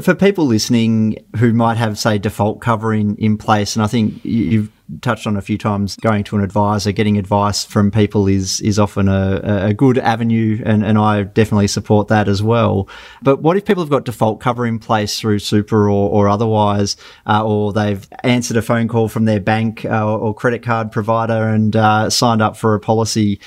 For 0.00 0.14
people 0.14 0.44
listening 0.44 1.24
who 1.36 1.52
might 1.52 1.76
have, 1.76 1.96
say, 1.96 2.18
default 2.18 2.60
covering 2.60 3.16
in 3.16 3.38
place, 3.38 3.76
and 3.76 3.84
I 3.84 3.86
think 3.86 4.24
you've 4.24 4.68
touched 5.00 5.26
on 5.26 5.36
a 5.36 5.42
few 5.42 5.56
times, 5.56 5.96
going 5.96 6.24
to 6.24 6.36
an 6.36 6.42
advisor, 6.42 6.92
getting 6.92 7.16
advice 7.16 7.64
from 7.64 7.90
people 7.90 8.28
is 8.28 8.60
is 8.60 8.78
often 8.78 9.08
a, 9.08 9.66
a 9.68 9.74
good 9.74 9.98
avenue, 9.98 10.62
and, 10.64 10.84
and 10.84 10.98
I 10.98 11.22
definitely 11.22 11.68
support 11.68 12.08
that 12.08 12.28
as 12.28 12.42
well. 12.42 12.88
But 13.22 13.40
what 13.40 13.56
if 13.56 13.64
people 13.64 13.82
have 13.82 13.90
got 13.90 14.04
default 14.04 14.40
cover 14.40 14.66
in 14.66 14.78
place 14.78 15.18
through 15.18 15.38
super 15.38 15.88
or, 15.88 16.10
or 16.10 16.28
otherwise, 16.28 16.96
uh, 17.26 17.44
or 17.44 17.72
they've 17.72 18.06
answered 18.22 18.56
a 18.56 18.62
phone 18.62 18.88
call 18.88 19.08
from 19.08 19.24
their 19.24 19.40
bank 19.40 19.84
uh, 19.84 20.16
or 20.16 20.34
credit 20.34 20.62
card 20.62 20.92
provider 20.92 21.48
and 21.48 21.76
uh, 21.76 22.10
signed 22.10 22.42
up 22.42 22.56
for 22.56 22.74
a 22.74 22.80
policy? 22.80 23.40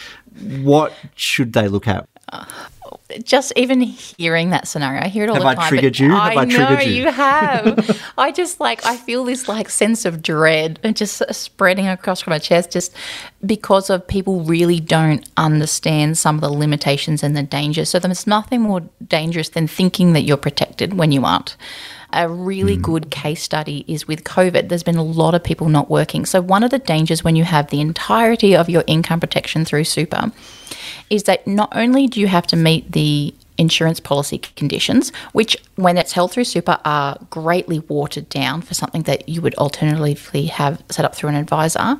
What 0.61 0.93
should 1.15 1.53
they 1.53 1.67
look 1.67 1.87
at? 1.87 2.07
Just 3.23 3.53
even 3.55 3.81
hearing 3.81 4.49
that 4.51 4.67
scenario, 4.67 5.01
I 5.01 5.07
hear 5.07 5.23
it 5.23 5.29
all 5.29 5.35
Have 5.35 5.43
the 5.43 5.49
I 5.49 5.55
time. 5.55 5.69
triggered 5.69 5.99
you? 5.99 6.11
Have 6.11 6.37
I 6.37 6.45
know 6.45 6.67
triggered 6.67 6.85
you? 6.87 7.03
you 7.03 7.11
have. 7.11 8.13
I 8.17 8.31
just 8.31 8.59
like 8.59 8.85
I 8.85 8.97
feel 8.97 9.23
this 9.23 9.47
like 9.47 9.69
sense 9.69 10.05
of 10.05 10.21
dread 10.21 10.79
and 10.83 10.95
just 10.95 11.21
spreading 11.33 11.87
across 11.87 12.25
my 12.27 12.39
chest, 12.39 12.71
just 12.71 12.93
because 13.45 13.89
of 13.89 14.07
people 14.07 14.41
really 14.41 14.79
don't 14.79 15.27
understand 15.37 16.17
some 16.17 16.35
of 16.35 16.41
the 16.41 16.49
limitations 16.51 17.23
and 17.23 17.35
the 17.35 17.43
dangers. 17.43 17.89
So 17.89 17.99
there's 17.99 18.27
nothing 18.27 18.61
more 18.61 18.81
dangerous 19.07 19.49
than 19.49 19.67
thinking 19.67 20.13
that 20.13 20.21
you're 20.21 20.37
protected 20.37 20.93
when 20.93 21.11
you 21.11 21.23
aren't. 21.25 21.55
A 22.13 22.29
really 22.29 22.77
mm. 22.77 22.81
good 22.81 23.11
case 23.11 23.43
study 23.43 23.83
is 23.87 24.07
with 24.07 24.23
COVID. 24.23 24.69
There's 24.69 24.83
been 24.83 24.97
a 24.97 25.03
lot 25.03 25.35
of 25.35 25.43
people 25.43 25.69
not 25.69 25.89
working. 25.89 26.25
So, 26.25 26.41
one 26.41 26.63
of 26.63 26.71
the 26.71 26.79
dangers 26.79 27.23
when 27.23 27.35
you 27.35 27.43
have 27.43 27.69
the 27.69 27.81
entirety 27.81 28.55
of 28.55 28.69
your 28.69 28.83
income 28.87 29.19
protection 29.19 29.65
through 29.65 29.83
super 29.83 30.31
is 31.09 31.23
that 31.23 31.45
not 31.47 31.71
only 31.75 32.07
do 32.07 32.19
you 32.19 32.27
have 32.27 32.47
to 32.47 32.55
meet 32.55 32.91
the 32.91 33.33
insurance 33.57 33.99
policy 33.99 34.37
conditions, 34.37 35.11
which, 35.33 35.57
when 35.75 35.97
it's 35.97 36.11
held 36.11 36.31
through 36.31 36.43
super, 36.43 36.79
are 36.85 37.17
greatly 37.29 37.79
watered 37.79 38.29
down 38.29 38.61
for 38.61 38.73
something 38.73 39.03
that 39.03 39.27
you 39.27 39.41
would 39.41 39.55
alternatively 39.55 40.45
have 40.45 40.81
set 40.89 41.05
up 41.05 41.15
through 41.15 41.29
an 41.29 41.35
advisor, 41.35 41.97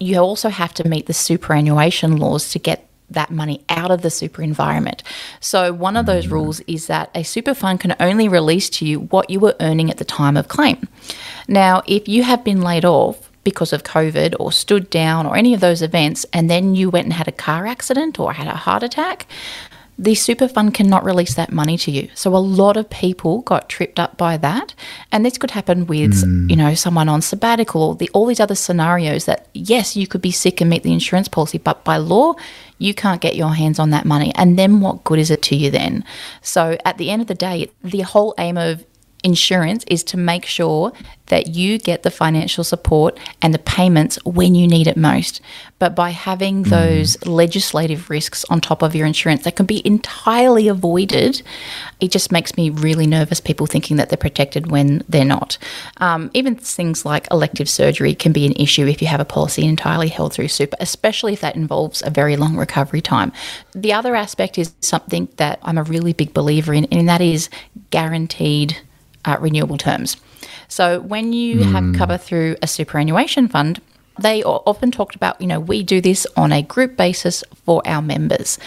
you 0.00 0.18
also 0.18 0.48
have 0.48 0.74
to 0.74 0.88
meet 0.88 1.06
the 1.06 1.14
superannuation 1.14 2.16
laws 2.16 2.50
to 2.50 2.58
get 2.58 2.87
that 3.10 3.30
money 3.30 3.64
out 3.68 3.90
of 3.90 4.02
the 4.02 4.10
super 4.10 4.42
environment. 4.42 5.02
So, 5.40 5.72
one 5.72 5.96
of 5.96 6.06
those 6.06 6.28
rules 6.28 6.60
is 6.60 6.86
that 6.88 7.10
a 7.14 7.22
super 7.22 7.54
fund 7.54 7.80
can 7.80 7.94
only 8.00 8.28
release 8.28 8.68
to 8.70 8.86
you 8.86 9.00
what 9.00 9.30
you 9.30 9.40
were 9.40 9.56
earning 9.60 9.90
at 9.90 9.96
the 9.96 10.04
time 10.04 10.36
of 10.36 10.48
claim. 10.48 10.88
Now, 11.46 11.82
if 11.86 12.08
you 12.08 12.22
have 12.22 12.44
been 12.44 12.62
laid 12.62 12.84
off 12.84 13.28
because 13.44 13.72
of 13.72 13.82
COVID 13.82 14.34
or 14.38 14.52
stood 14.52 14.90
down 14.90 15.24
or 15.24 15.36
any 15.36 15.54
of 15.54 15.60
those 15.60 15.80
events, 15.80 16.26
and 16.32 16.50
then 16.50 16.74
you 16.74 16.90
went 16.90 17.06
and 17.06 17.14
had 17.14 17.28
a 17.28 17.32
car 17.32 17.66
accident 17.66 18.18
or 18.20 18.32
had 18.34 18.46
a 18.46 18.54
heart 18.54 18.82
attack, 18.82 19.26
the 19.98 20.14
super 20.14 20.46
fund 20.46 20.74
cannot 20.74 21.04
release 21.04 21.34
that 21.34 21.50
money 21.50 21.76
to 21.76 21.90
you. 21.90 22.08
So 22.14 22.34
a 22.34 22.38
lot 22.38 22.76
of 22.76 22.88
people 22.88 23.40
got 23.42 23.68
tripped 23.68 23.98
up 23.98 24.16
by 24.16 24.36
that, 24.36 24.74
and 25.10 25.26
this 25.26 25.36
could 25.36 25.50
happen 25.50 25.86
with 25.86 26.22
hmm. 26.22 26.48
you 26.48 26.56
know 26.56 26.74
someone 26.74 27.08
on 27.08 27.20
sabbatical 27.20 27.94
the, 27.94 28.08
all 28.14 28.26
these 28.26 28.40
other 28.40 28.54
scenarios 28.54 29.24
that 29.24 29.48
yes 29.54 29.96
you 29.96 30.06
could 30.06 30.22
be 30.22 30.30
sick 30.30 30.60
and 30.60 30.70
meet 30.70 30.84
the 30.84 30.92
insurance 30.92 31.28
policy, 31.28 31.58
but 31.58 31.82
by 31.84 31.96
law 31.96 32.34
you 32.78 32.94
can't 32.94 33.20
get 33.20 33.34
your 33.34 33.54
hands 33.54 33.80
on 33.80 33.90
that 33.90 34.04
money, 34.04 34.32
and 34.36 34.56
then 34.56 34.80
what 34.80 35.02
good 35.02 35.18
is 35.18 35.30
it 35.30 35.42
to 35.42 35.56
you 35.56 35.70
then? 35.70 36.04
So 36.42 36.78
at 36.84 36.96
the 36.98 37.10
end 37.10 37.20
of 37.20 37.28
the 37.28 37.34
day, 37.34 37.70
the 37.82 38.02
whole 38.02 38.34
aim 38.38 38.56
of 38.56 38.84
insurance 39.24 39.84
is 39.88 40.04
to 40.04 40.16
make 40.16 40.44
sure 40.44 40.92
that 41.26 41.48
you 41.48 41.78
get 41.78 42.02
the 42.02 42.10
financial 42.10 42.64
support 42.64 43.18
and 43.42 43.52
the 43.52 43.58
payments 43.58 44.18
when 44.24 44.54
you 44.54 44.66
need 44.66 44.86
it 44.86 44.96
most. 44.96 45.40
But 45.78 45.94
by 45.94 46.10
having 46.10 46.64
mm. 46.64 46.70
those 46.70 47.24
legislative 47.26 48.10
risks 48.10 48.44
on 48.50 48.60
top 48.60 48.82
of 48.82 48.94
your 48.94 49.06
insurance 49.06 49.44
that 49.44 49.56
can 49.56 49.66
be 49.66 49.86
entirely 49.86 50.68
avoided, 50.68 51.42
it 52.00 52.10
just 52.10 52.32
makes 52.32 52.56
me 52.56 52.70
really 52.70 53.06
nervous. 53.06 53.40
People 53.40 53.66
thinking 53.66 53.96
that 53.96 54.08
they're 54.08 54.16
protected 54.16 54.70
when 54.70 55.04
they're 55.08 55.24
not. 55.24 55.58
Um, 55.98 56.30
even 56.34 56.56
things 56.56 57.04
like 57.04 57.28
elective 57.30 57.68
surgery 57.68 58.14
can 58.14 58.32
be 58.32 58.46
an 58.46 58.52
issue 58.52 58.86
if 58.86 59.02
you 59.02 59.08
have 59.08 59.20
a 59.20 59.24
policy 59.24 59.64
entirely 59.64 60.08
held 60.08 60.32
through 60.32 60.48
super, 60.48 60.76
especially 60.80 61.34
if 61.34 61.40
that 61.40 61.56
involves 61.56 62.02
a 62.02 62.10
very 62.10 62.36
long 62.36 62.56
recovery 62.56 63.00
time. 63.00 63.32
The 63.74 63.92
other 63.92 64.16
aspect 64.16 64.58
is 64.58 64.74
something 64.80 65.28
that 65.36 65.58
I'm 65.62 65.78
a 65.78 65.82
really 65.82 66.12
big 66.12 66.32
believer 66.32 66.72
in, 66.72 66.86
and 66.86 67.08
that 67.08 67.20
is 67.20 67.50
guaranteed 67.90 68.78
uh, 69.24 69.36
renewable 69.40 69.78
terms. 69.78 70.16
So 70.68 71.00
when 71.00 71.32
you 71.32 71.60
mm. 71.60 71.72
have 71.72 71.84
hmm. 71.84 71.94
cover 71.94 72.18
through 72.18 72.56
a 72.62 72.66
superannuation 72.66 73.48
fund, 73.48 73.80
they 74.18 74.42
are 74.42 74.62
often 74.66 74.90
talked 74.90 75.14
about, 75.14 75.40
you 75.40 75.46
know, 75.46 75.60
we 75.60 75.82
do 75.82 76.00
this 76.00 76.26
on 76.36 76.52
a 76.52 76.62
group 76.62 76.96
basis 76.96 77.44
for 77.64 77.82
our 77.86 78.02
members. 78.02 78.58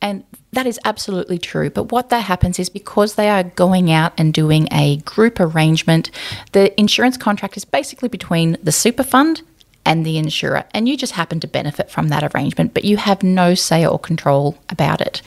And 0.00 0.24
that 0.52 0.66
is 0.66 0.78
absolutely 0.84 1.38
true. 1.38 1.70
But 1.70 1.92
what 1.92 2.10
that 2.10 2.20
happens 2.20 2.58
is 2.58 2.68
because 2.68 3.14
they 3.14 3.30
are 3.30 3.42
going 3.42 3.90
out 3.90 4.12
and 4.18 4.34
doing 4.34 4.68
a 4.70 4.98
group 4.98 5.40
arrangement, 5.40 6.10
the 6.52 6.78
insurance 6.78 7.16
contract 7.16 7.56
is 7.56 7.64
basically 7.64 8.08
between 8.08 8.58
the 8.62 8.72
super 8.72 9.02
fund 9.02 9.42
and 9.84 10.04
the 10.04 10.18
insurer. 10.18 10.64
And 10.74 10.88
you 10.88 10.96
just 10.96 11.12
happen 11.12 11.40
to 11.40 11.48
benefit 11.48 11.90
from 11.90 12.08
that 12.08 12.34
arrangement, 12.34 12.74
but 12.74 12.84
you 12.84 12.98
have 12.98 13.22
no 13.22 13.54
say 13.54 13.86
or 13.86 13.98
control 13.98 14.58
about 14.68 15.00
it. 15.00 15.22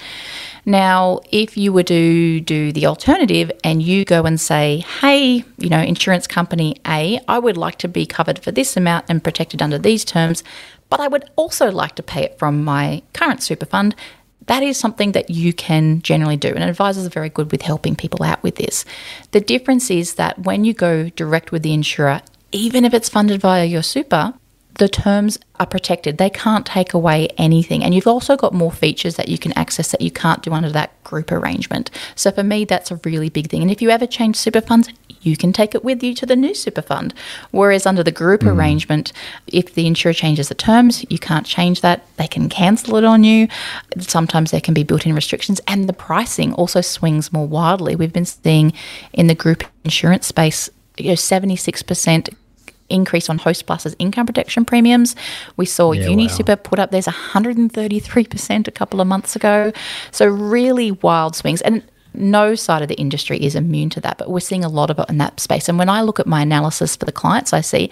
Now, 0.65 1.19
if 1.31 1.57
you 1.57 1.71
were 1.71 1.83
to 1.83 2.39
do 2.41 2.71
the 2.71 2.87
alternative 2.87 3.51
and 3.63 3.83
you 3.83 4.03
go 4.03 4.23
and 4.23 4.41
say, 4.41 4.83
hey, 4.99 5.43
you 5.57 5.69
know, 5.69 5.79
insurance 5.79 6.25
company 6.25 6.75
A, 6.87 7.19
I 7.27 7.37
would 7.37 7.55
like 7.55 7.77
to 7.79 7.87
be 7.87 8.07
covered 8.07 8.39
for 8.39 8.51
this 8.51 8.75
amount 8.75 9.05
and 9.07 9.23
protected 9.23 9.61
under 9.61 9.77
these 9.77 10.03
terms, 10.03 10.43
but 10.89 10.99
I 10.99 11.07
would 11.07 11.29
also 11.35 11.71
like 11.71 11.95
to 11.95 12.03
pay 12.03 12.23
it 12.23 12.39
from 12.39 12.63
my 12.63 13.03
current 13.13 13.43
super 13.43 13.67
fund. 13.67 13.95
That 14.47 14.63
is 14.63 14.77
something 14.77 15.11
that 15.13 15.29
you 15.29 15.53
can 15.53 16.01
generally 16.01 16.37
do, 16.37 16.49
and 16.49 16.63
advisors 16.63 17.05
are 17.05 17.09
very 17.09 17.29
good 17.29 17.51
with 17.51 17.61
helping 17.61 17.95
people 17.95 18.23
out 18.23 18.41
with 18.43 18.55
this. 18.55 18.85
The 19.31 19.41
difference 19.41 19.89
is 19.91 20.15
that 20.15 20.39
when 20.39 20.65
you 20.65 20.73
go 20.73 21.09
direct 21.09 21.51
with 21.51 21.63
the 21.63 21.73
insurer, 21.73 22.21
even 22.51 22.85
if 22.85 22.93
it's 22.93 23.09
funded 23.09 23.41
via 23.41 23.65
your 23.65 23.81
super, 23.83 24.33
the 24.77 24.89
terms 24.89 25.39
are 25.59 25.65
protected. 25.65 26.17
They 26.17 26.29
can't 26.29 26.65
take 26.65 26.93
away 26.93 27.29
anything. 27.37 27.83
And 27.83 27.93
you've 27.93 28.07
also 28.07 28.35
got 28.35 28.53
more 28.53 28.71
features 28.71 29.15
that 29.15 29.29
you 29.29 29.37
can 29.37 29.53
access 29.53 29.91
that 29.91 30.01
you 30.01 30.11
can't 30.11 30.43
do 30.43 30.53
under 30.53 30.69
that 30.71 31.01
group 31.03 31.31
arrangement. 31.31 31.89
So 32.15 32.31
for 32.31 32.43
me, 32.43 32.65
that's 32.65 32.91
a 32.91 32.99
really 33.05 33.29
big 33.29 33.49
thing. 33.49 33.61
And 33.61 33.71
if 33.71 33.81
you 33.81 33.89
ever 33.89 34.05
change 34.05 34.35
super 34.35 34.61
funds, 34.61 34.89
you 35.21 35.37
can 35.37 35.53
take 35.53 35.73
it 35.73 35.83
with 35.83 36.03
you 36.03 36.13
to 36.15 36.25
the 36.25 36.35
new 36.35 36.53
super 36.53 36.81
fund. 36.81 37.13
Whereas 37.51 37.85
under 37.85 38.03
the 38.03 38.11
group 38.11 38.41
mm. 38.41 38.55
arrangement, 38.55 39.13
if 39.47 39.73
the 39.73 39.87
insurer 39.87 40.13
changes 40.13 40.49
the 40.49 40.55
terms, 40.55 41.05
you 41.09 41.17
can't 41.17 41.45
change 41.45 41.81
that. 41.81 42.05
They 42.17 42.27
can 42.27 42.49
cancel 42.49 42.97
it 42.97 43.05
on 43.05 43.23
you. 43.23 43.47
Sometimes 43.99 44.51
there 44.51 44.61
can 44.61 44.73
be 44.73 44.83
built 44.83 45.05
in 45.05 45.15
restrictions. 45.15 45.61
And 45.67 45.87
the 45.87 45.93
pricing 45.93 46.53
also 46.53 46.81
swings 46.81 47.31
more 47.31 47.47
wildly. 47.47 47.95
We've 47.95 48.13
been 48.13 48.25
seeing 48.25 48.73
in 49.13 49.27
the 49.27 49.35
group 49.35 49.63
insurance 49.83 50.27
space, 50.27 50.69
you 50.97 51.09
know, 51.09 51.13
76% 51.13 52.35
increase 52.89 53.29
on 53.29 53.39
Hostplus's 53.39 53.95
income 53.99 54.25
protection 54.25 54.65
premiums. 54.65 55.15
We 55.57 55.65
saw 55.65 55.91
yeah, 55.91 56.07
UniSuper 56.07 56.49
wow. 56.49 56.55
put 56.63 56.79
up 56.79 56.91
there's 56.91 57.07
133% 57.07 58.67
a 58.67 58.71
couple 58.71 59.01
of 59.01 59.07
months 59.07 59.35
ago. 59.35 59.71
So 60.11 60.27
really 60.27 60.91
wild 60.91 61.35
swings 61.35 61.61
and 61.61 61.83
no 62.13 62.55
side 62.55 62.81
of 62.81 62.87
the 62.87 62.95
industry 62.95 63.37
is 63.43 63.55
immune 63.55 63.89
to 63.91 64.01
that, 64.01 64.17
but 64.17 64.29
we're 64.29 64.39
seeing 64.39 64.63
a 64.63 64.69
lot 64.69 64.89
of 64.89 64.99
it 64.99 65.09
in 65.09 65.17
that 65.17 65.39
space. 65.39 65.67
And 65.67 65.77
when 65.77 65.89
I 65.89 66.01
look 66.01 66.19
at 66.19 66.27
my 66.27 66.41
analysis 66.41 66.95
for 66.95 67.05
the 67.05 67.11
clients, 67.11 67.53
I 67.53 67.61
see 67.61 67.91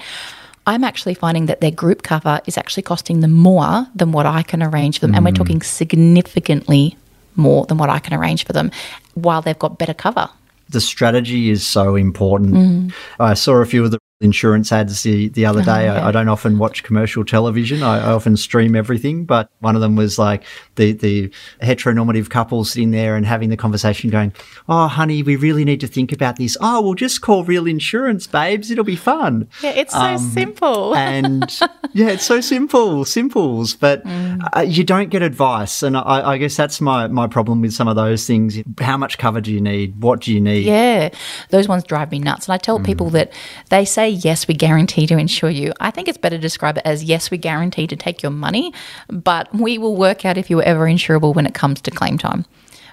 I'm 0.65 0.83
actually 0.83 1.13
finding 1.13 1.47
that 1.47 1.59
their 1.59 1.71
group 1.71 2.03
cover 2.03 2.39
is 2.45 2.57
actually 2.57 2.83
costing 2.83 3.19
them 3.19 3.31
more 3.31 3.85
than 3.95 4.11
what 4.11 4.25
I 4.25 4.43
can 4.43 4.63
arrange 4.63 4.99
for 4.99 5.07
them. 5.07 5.13
Mm. 5.13 5.17
And 5.17 5.25
we're 5.25 5.31
mm. 5.31 5.37
talking 5.37 5.61
significantly 5.61 6.97
more 7.35 7.65
than 7.65 7.77
what 7.77 7.89
I 7.89 7.99
can 7.99 8.13
arrange 8.13 8.45
for 8.45 8.53
them 8.53 8.71
while 9.15 9.41
they've 9.41 9.59
got 9.59 9.77
better 9.77 9.93
cover. 9.93 10.29
The 10.69 10.79
strategy 10.79 11.49
is 11.49 11.65
so 11.67 11.95
important. 11.95 12.53
Mm. 12.53 12.93
I 13.19 13.33
saw 13.33 13.55
a 13.55 13.65
few 13.65 13.83
of 13.83 13.91
the 13.91 13.99
insurance 14.23 14.71
ads 14.71 15.03
the, 15.03 15.29
the 15.29 15.45
other 15.45 15.61
day. 15.61 15.87
I, 15.87 16.07
I, 16.07 16.11
don't 16.11 16.29
often 16.29 16.57
watch 16.57 16.83
commercial 16.83 17.25
television. 17.25 17.83
I, 17.83 17.99
I, 18.07 18.11
often 18.11 18.37
stream 18.37 18.75
everything, 18.75 19.25
but 19.25 19.49
one 19.59 19.75
of 19.75 19.81
them 19.81 19.95
was 19.95 20.17
like 20.17 20.43
the, 20.75 20.93
the 20.93 21.31
heteronormative 21.61 22.29
couple 22.29 22.63
sitting 22.63 22.91
there 22.91 23.15
and 23.15 23.25
having 23.25 23.49
the 23.49 23.57
conversation 23.57 24.09
going, 24.09 24.33
Oh, 24.69 24.87
honey, 24.87 25.23
we 25.23 25.35
really 25.35 25.65
need 25.65 25.81
to 25.81 25.87
think 25.87 26.11
about 26.11 26.37
this. 26.37 26.55
Oh, 26.61 26.81
we'll 26.81 26.93
just 26.93 27.21
call 27.21 27.43
real 27.43 27.67
insurance, 27.67 28.27
babes. 28.27 28.71
It'll 28.71 28.83
be 28.83 28.95
fun. 28.95 29.49
Yeah, 29.61 29.71
it's 29.71 29.93
um, 29.93 30.17
so 30.17 30.29
simple. 30.29 30.95
and 30.95 31.59
yeah, 31.93 32.09
it's 32.09 32.25
so 32.25 32.39
simple, 32.41 33.05
simples, 33.05 33.75
but 33.75 34.03
mm. 34.05 34.47
uh, 34.55 34.61
you 34.61 34.83
don't 34.83 35.09
get 35.09 35.21
advice. 35.21 35.83
And 35.83 35.97
I, 35.97 36.31
I 36.31 36.37
guess 36.37 36.55
that's 36.55 36.79
my, 36.79 37.07
my 37.07 37.27
problem 37.27 37.61
with 37.61 37.73
some 37.73 37.87
of 37.87 37.95
those 37.95 38.25
things. 38.25 38.57
How 38.79 38.97
much 38.97 39.17
cover 39.17 39.41
do 39.41 39.51
you 39.51 39.61
need? 39.61 40.01
What 40.01 40.21
do 40.21 40.33
you 40.33 40.39
need? 40.39 40.65
Yeah, 40.65 41.09
those 41.49 41.67
ones 41.67 41.83
drive 41.83 42.11
me 42.11 42.19
nuts. 42.19 42.47
And 42.47 42.53
I 42.53 42.57
tell 42.57 42.79
mm. 42.79 42.85
people 42.85 43.09
that 43.11 43.31
they 43.69 43.85
say 43.85 44.12
yes, 44.13 44.47
we 44.47 44.53
guarantee 44.53 45.07
to 45.07 45.17
insure 45.17 45.49
you. 45.49 45.73
I 45.79 45.91
think 45.91 46.07
it's 46.07 46.17
better 46.17 46.37
to 46.37 46.41
describe 46.41 46.77
it 46.77 46.83
as 46.85 47.03
yes, 47.03 47.31
we 47.31 47.37
guarantee 47.37 47.87
to 47.87 47.95
take 47.95 48.21
your 48.21 48.31
money, 48.31 48.73
but 49.07 49.53
we 49.53 49.77
will 49.77 49.95
work 49.95 50.25
out 50.25 50.37
if 50.37 50.49
you're 50.49 50.63
ever 50.63 50.85
insurable 50.85 51.35
when 51.35 51.45
it 51.45 51.53
comes 51.53 51.81
to 51.81 51.91
claim 51.91 52.17
time. 52.17 52.45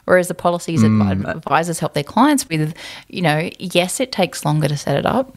Whereas 0.05 0.29
the 0.29 0.35
policies 0.35 0.83
mm. 0.83 1.29
advisors 1.29 1.79
help 1.79 1.95
their 1.95 2.03
clients 2.03 2.49
with, 2.49 2.75
you 3.09 3.23
know, 3.23 3.51
yes, 3.59 4.01
it 4.01 4.11
takes 4.11 4.45
longer 4.45 4.67
to 4.67 4.77
set 4.77 4.97
it 4.97 5.07
up, 5.07 5.37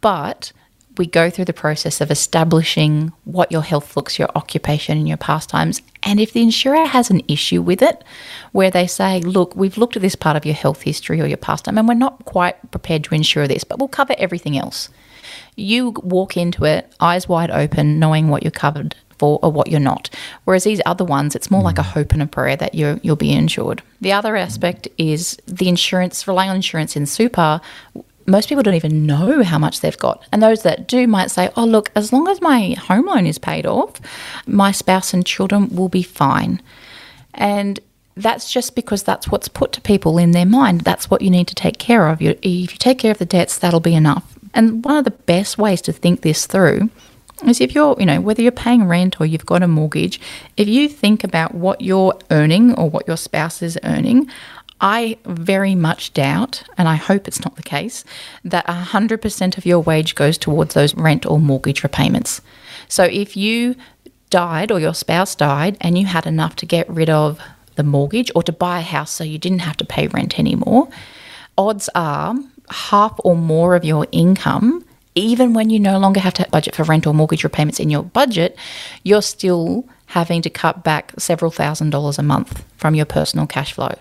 but 0.00 0.52
we 0.98 1.06
go 1.06 1.30
through 1.30 1.46
the 1.46 1.52
process 1.52 2.00
of 2.00 2.10
establishing 2.10 3.12
what 3.24 3.50
your 3.50 3.62
health 3.62 3.96
looks, 3.96 4.18
your 4.18 4.28
occupation, 4.34 4.98
and 4.98 5.08
your 5.08 5.16
pastimes. 5.16 5.80
And 6.02 6.20
if 6.20 6.32
the 6.32 6.42
insurer 6.42 6.86
has 6.86 7.10
an 7.10 7.22
issue 7.28 7.62
with 7.62 7.82
it, 7.82 8.04
where 8.52 8.70
they 8.70 8.86
say, 8.86 9.20
look, 9.20 9.56
we've 9.56 9.78
looked 9.78 9.96
at 9.96 10.02
this 10.02 10.16
part 10.16 10.36
of 10.36 10.44
your 10.44 10.54
health 10.54 10.82
history 10.82 11.20
or 11.20 11.26
your 11.26 11.36
pastime, 11.38 11.78
and 11.78 11.88
we're 11.88 11.94
not 11.94 12.24
quite 12.24 12.70
prepared 12.70 13.04
to 13.04 13.14
insure 13.14 13.48
this, 13.48 13.64
but 13.64 13.78
we'll 13.78 13.88
cover 13.88 14.14
everything 14.18 14.58
else. 14.58 14.88
You 15.56 15.90
walk 16.02 16.36
into 16.36 16.64
it 16.64 16.94
eyes 17.00 17.28
wide 17.28 17.50
open, 17.50 17.98
knowing 17.98 18.28
what 18.28 18.42
you're 18.42 18.50
covered 18.50 18.94
for 19.18 19.38
or 19.42 19.52
what 19.52 19.68
you're 19.68 19.80
not. 19.80 20.10
Whereas 20.44 20.64
these 20.64 20.80
other 20.84 21.04
ones, 21.04 21.36
it's 21.36 21.50
more 21.50 21.60
mm. 21.60 21.66
like 21.66 21.78
a 21.78 21.82
hope 21.82 22.12
and 22.12 22.22
a 22.22 22.26
prayer 22.26 22.56
that 22.56 22.74
you 22.74 22.98
you'll 23.02 23.16
be 23.16 23.32
insured. 23.32 23.82
The 24.00 24.12
other 24.12 24.34
aspect 24.34 24.88
is 24.98 25.38
the 25.46 25.68
insurance, 25.68 26.26
relying 26.26 26.50
on 26.50 26.56
insurance 26.56 26.96
in 26.96 27.06
super 27.06 27.60
most 28.26 28.48
people 28.48 28.62
don't 28.62 28.74
even 28.74 29.06
know 29.06 29.42
how 29.42 29.58
much 29.58 29.80
they've 29.80 29.98
got. 29.98 30.24
And 30.32 30.42
those 30.42 30.62
that 30.62 30.88
do 30.88 31.06
might 31.06 31.30
say, 31.30 31.50
oh, 31.56 31.64
look, 31.64 31.90
as 31.94 32.12
long 32.12 32.28
as 32.28 32.40
my 32.40 32.70
home 32.72 33.06
loan 33.06 33.26
is 33.26 33.38
paid 33.38 33.66
off, 33.66 34.00
my 34.46 34.72
spouse 34.72 35.12
and 35.12 35.24
children 35.24 35.74
will 35.74 35.88
be 35.88 36.02
fine. 36.02 36.60
And 37.34 37.80
that's 38.16 38.52
just 38.52 38.74
because 38.74 39.02
that's 39.02 39.28
what's 39.28 39.48
put 39.48 39.72
to 39.72 39.80
people 39.80 40.18
in 40.18 40.32
their 40.32 40.46
mind. 40.46 40.82
That's 40.82 41.10
what 41.10 41.22
you 41.22 41.30
need 41.30 41.48
to 41.48 41.54
take 41.54 41.78
care 41.78 42.08
of. 42.08 42.20
if 42.20 42.44
you 42.44 42.66
take 42.66 42.98
care 42.98 43.10
of 43.10 43.18
the 43.18 43.24
debts, 43.24 43.58
that'll 43.58 43.80
be 43.80 43.94
enough. 43.94 44.38
And 44.54 44.84
one 44.84 44.96
of 44.96 45.04
the 45.04 45.10
best 45.10 45.56
ways 45.56 45.80
to 45.82 45.92
think 45.92 46.20
this 46.20 46.46
through 46.46 46.90
is 47.46 47.60
if 47.60 47.74
you're, 47.74 47.96
you 47.98 48.06
know, 48.06 48.20
whether 48.20 48.42
you're 48.42 48.52
paying 48.52 48.86
rent 48.86 49.20
or 49.20 49.26
you've 49.26 49.46
got 49.46 49.62
a 49.62 49.68
mortgage, 49.68 50.20
if 50.56 50.68
you 50.68 50.88
think 50.88 51.24
about 51.24 51.54
what 51.54 51.80
you're 51.80 52.16
earning 52.30 52.74
or 52.74 52.88
what 52.88 53.06
your 53.08 53.16
spouse 53.16 53.62
is 53.62 53.78
earning, 53.82 54.28
I 54.82 55.16
very 55.24 55.76
much 55.76 56.12
doubt, 56.12 56.64
and 56.76 56.88
I 56.88 56.96
hope 56.96 57.28
it's 57.28 57.44
not 57.44 57.54
the 57.54 57.62
case, 57.62 58.04
that 58.44 58.66
100% 58.66 59.56
of 59.56 59.64
your 59.64 59.78
wage 59.78 60.16
goes 60.16 60.36
towards 60.36 60.74
those 60.74 60.94
rent 60.96 61.24
or 61.24 61.38
mortgage 61.38 61.84
repayments. 61.84 62.40
So 62.88 63.04
if 63.04 63.36
you 63.36 63.76
died 64.28 64.72
or 64.72 64.80
your 64.80 64.94
spouse 64.94 65.36
died 65.36 65.76
and 65.80 65.96
you 65.96 66.06
had 66.06 66.26
enough 66.26 66.56
to 66.56 66.66
get 66.66 66.90
rid 66.90 67.08
of 67.08 67.40
the 67.76 67.84
mortgage 67.84 68.30
or 68.34 68.42
to 68.42 68.52
buy 68.52 68.80
a 68.80 68.82
house 68.82 69.12
so 69.12 69.24
you 69.24 69.38
didn't 69.38 69.60
have 69.60 69.76
to 69.76 69.84
pay 69.84 70.08
rent 70.08 70.38
anymore, 70.38 70.88
odds 71.56 71.88
are 71.94 72.34
half 72.68 73.14
or 73.22 73.36
more 73.36 73.76
of 73.76 73.84
your 73.84 74.06
income 74.10 74.84
even 75.14 75.52
when 75.52 75.70
you 75.70 75.78
no 75.78 75.98
longer 75.98 76.20
have 76.20 76.34
to 76.34 76.48
budget 76.50 76.74
for 76.74 76.84
rent 76.84 77.06
or 77.06 77.14
mortgage 77.14 77.44
repayments 77.44 77.78
in 77.78 77.90
your 77.90 78.02
budget, 78.02 78.56
you're 79.02 79.22
still 79.22 79.86
having 80.12 80.42
to 80.42 80.50
cut 80.50 80.84
back 80.84 81.10
several 81.16 81.50
thousand 81.50 81.88
dollars 81.88 82.18
a 82.18 82.22
month 82.22 82.62
from 82.76 82.94
your 82.94 83.06
personal 83.06 83.46
cash 83.46 83.72
flow. 83.72 83.94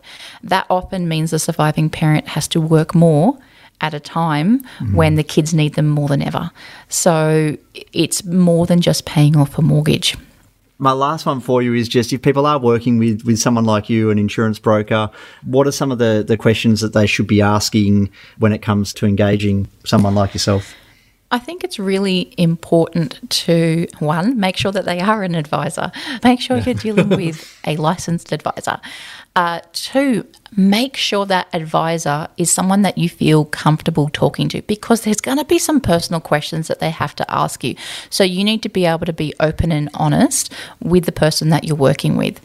That 0.43 0.65
often 0.69 1.08
means 1.08 1.32
the 1.32 1.39
surviving 1.39 1.89
parent 1.89 2.28
has 2.28 2.50
to 2.50 2.60
work 2.60 2.93
more 2.93 3.38
at 3.80 3.93
a 3.93 4.00
time 4.00 4.60
mm-hmm. 4.60 4.93
when 4.93 5.15
the 5.15 5.24
kids 5.24 5.54
need 5.54 5.76
them 5.76 5.88
more 5.88 6.10
than 6.10 6.21
ever. 6.21 6.52
So 6.89 7.56
it's 7.93 8.26
more 8.26 8.65
than 8.65 8.82
just 8.82 9.06
paying 9.06 9.38
off 9.38 9.58
a 9.58 9.62
mortgage. 9.62 10.17
My 10.80 10.91
last 10.91 11.26
one 11.26 11.39
for 11.39 11.62
you 11.62 11.74
is 11.76 11.88
just 11.88 12.12
if 12.12 12.21
people 12.21 12.45
are 12.45 12.60
working 12.60 12.97
with, 12.97 13.24
with 13.24 13.39
someone 13.39 13.63
like 13.63 13.89
you, 13.89 14.10
an 14.10 14.19
insurance 14.19 14.60
broker, 14.60 15.10
what 15.45 15.65
are 15.65 15.71
some 15.71 15.93
of 15.93 15.97
the, 15.97 16.26
the 16.28 16.36
questions 16.36 16.82
that 16.82 16.91
they 16.91 17.08
should 17.08 17.28
be 17.28 17.41
asking 17.41 18.10
when 18.38 18.52
it 18.52 18.62
comes 18.62 18.93
to 18.95 19.06
engaging 19.06 19.69
someone 19.86 20.13
like 20.13 20.34
yourself? 20.34 20.74
I 21.32 21.39
think 21.39 21.63
it's 21.63 21.80
really 21.80 22.34
important 22.38 23.17
to 23.30 23.88
one, 24.00 24.39
make 24.39 24.58
sure 24.58 24.74
that 24.74 24.86
they 24.86 25.00
are 25.00 25.24
an 25.24 25.34
advisor, 25.34 25.91
make 26.24 26.41
sure 26.41 26.58
you're 26.58 26.76
dealing 26.76 27.10
with 27.22 27.58
a 27.65 27.78
licensed 27.78 28.34
advisor. 28.34 28.80
Uh, 29.34 29.62
two, 29.72 30.28
make 30.58 30.98
sure 30.98 31.26
that 31.26 31.48
advisor 31.54 32.28
is 32.36 32.52
someone 32.52 32.82
that 32.82 32.98
you 32.98 33.08
feel 33.08 33.46
comfortable 33.46 34.10
talking 34.10 34.50
to 34.50 34.62
because 34.63 35.02
there's 35.02 35.22
going 35.22 35.38
to 35.38 35.46
be 35.46 35.58
some 35.58 35.80
personal 35.80 36.20
questions 36.20 36.67
that 36.67 36.80
they 36.80 36.89
have 36.89 37.15
to 37.15 37.34
ask 37.34 37.63
you. 37.63 37.76
So 38.10 38.26
you 38.26 38.44
need 38.44 38.62
to 38.63 38.70
be 38.70 38.86
able 38.86 39.06
to 39.06 39.13
be 39.13 39.34
open 39.39 39.72
and 39.72 39.89
honest 39.94 40.54
with 40.82 41.06
the 41.06 41.13
person 41.13 41.48
that 41.50 41.63
you're 41.63 41.78
working 41.78 42.17
with. 42.17 42.41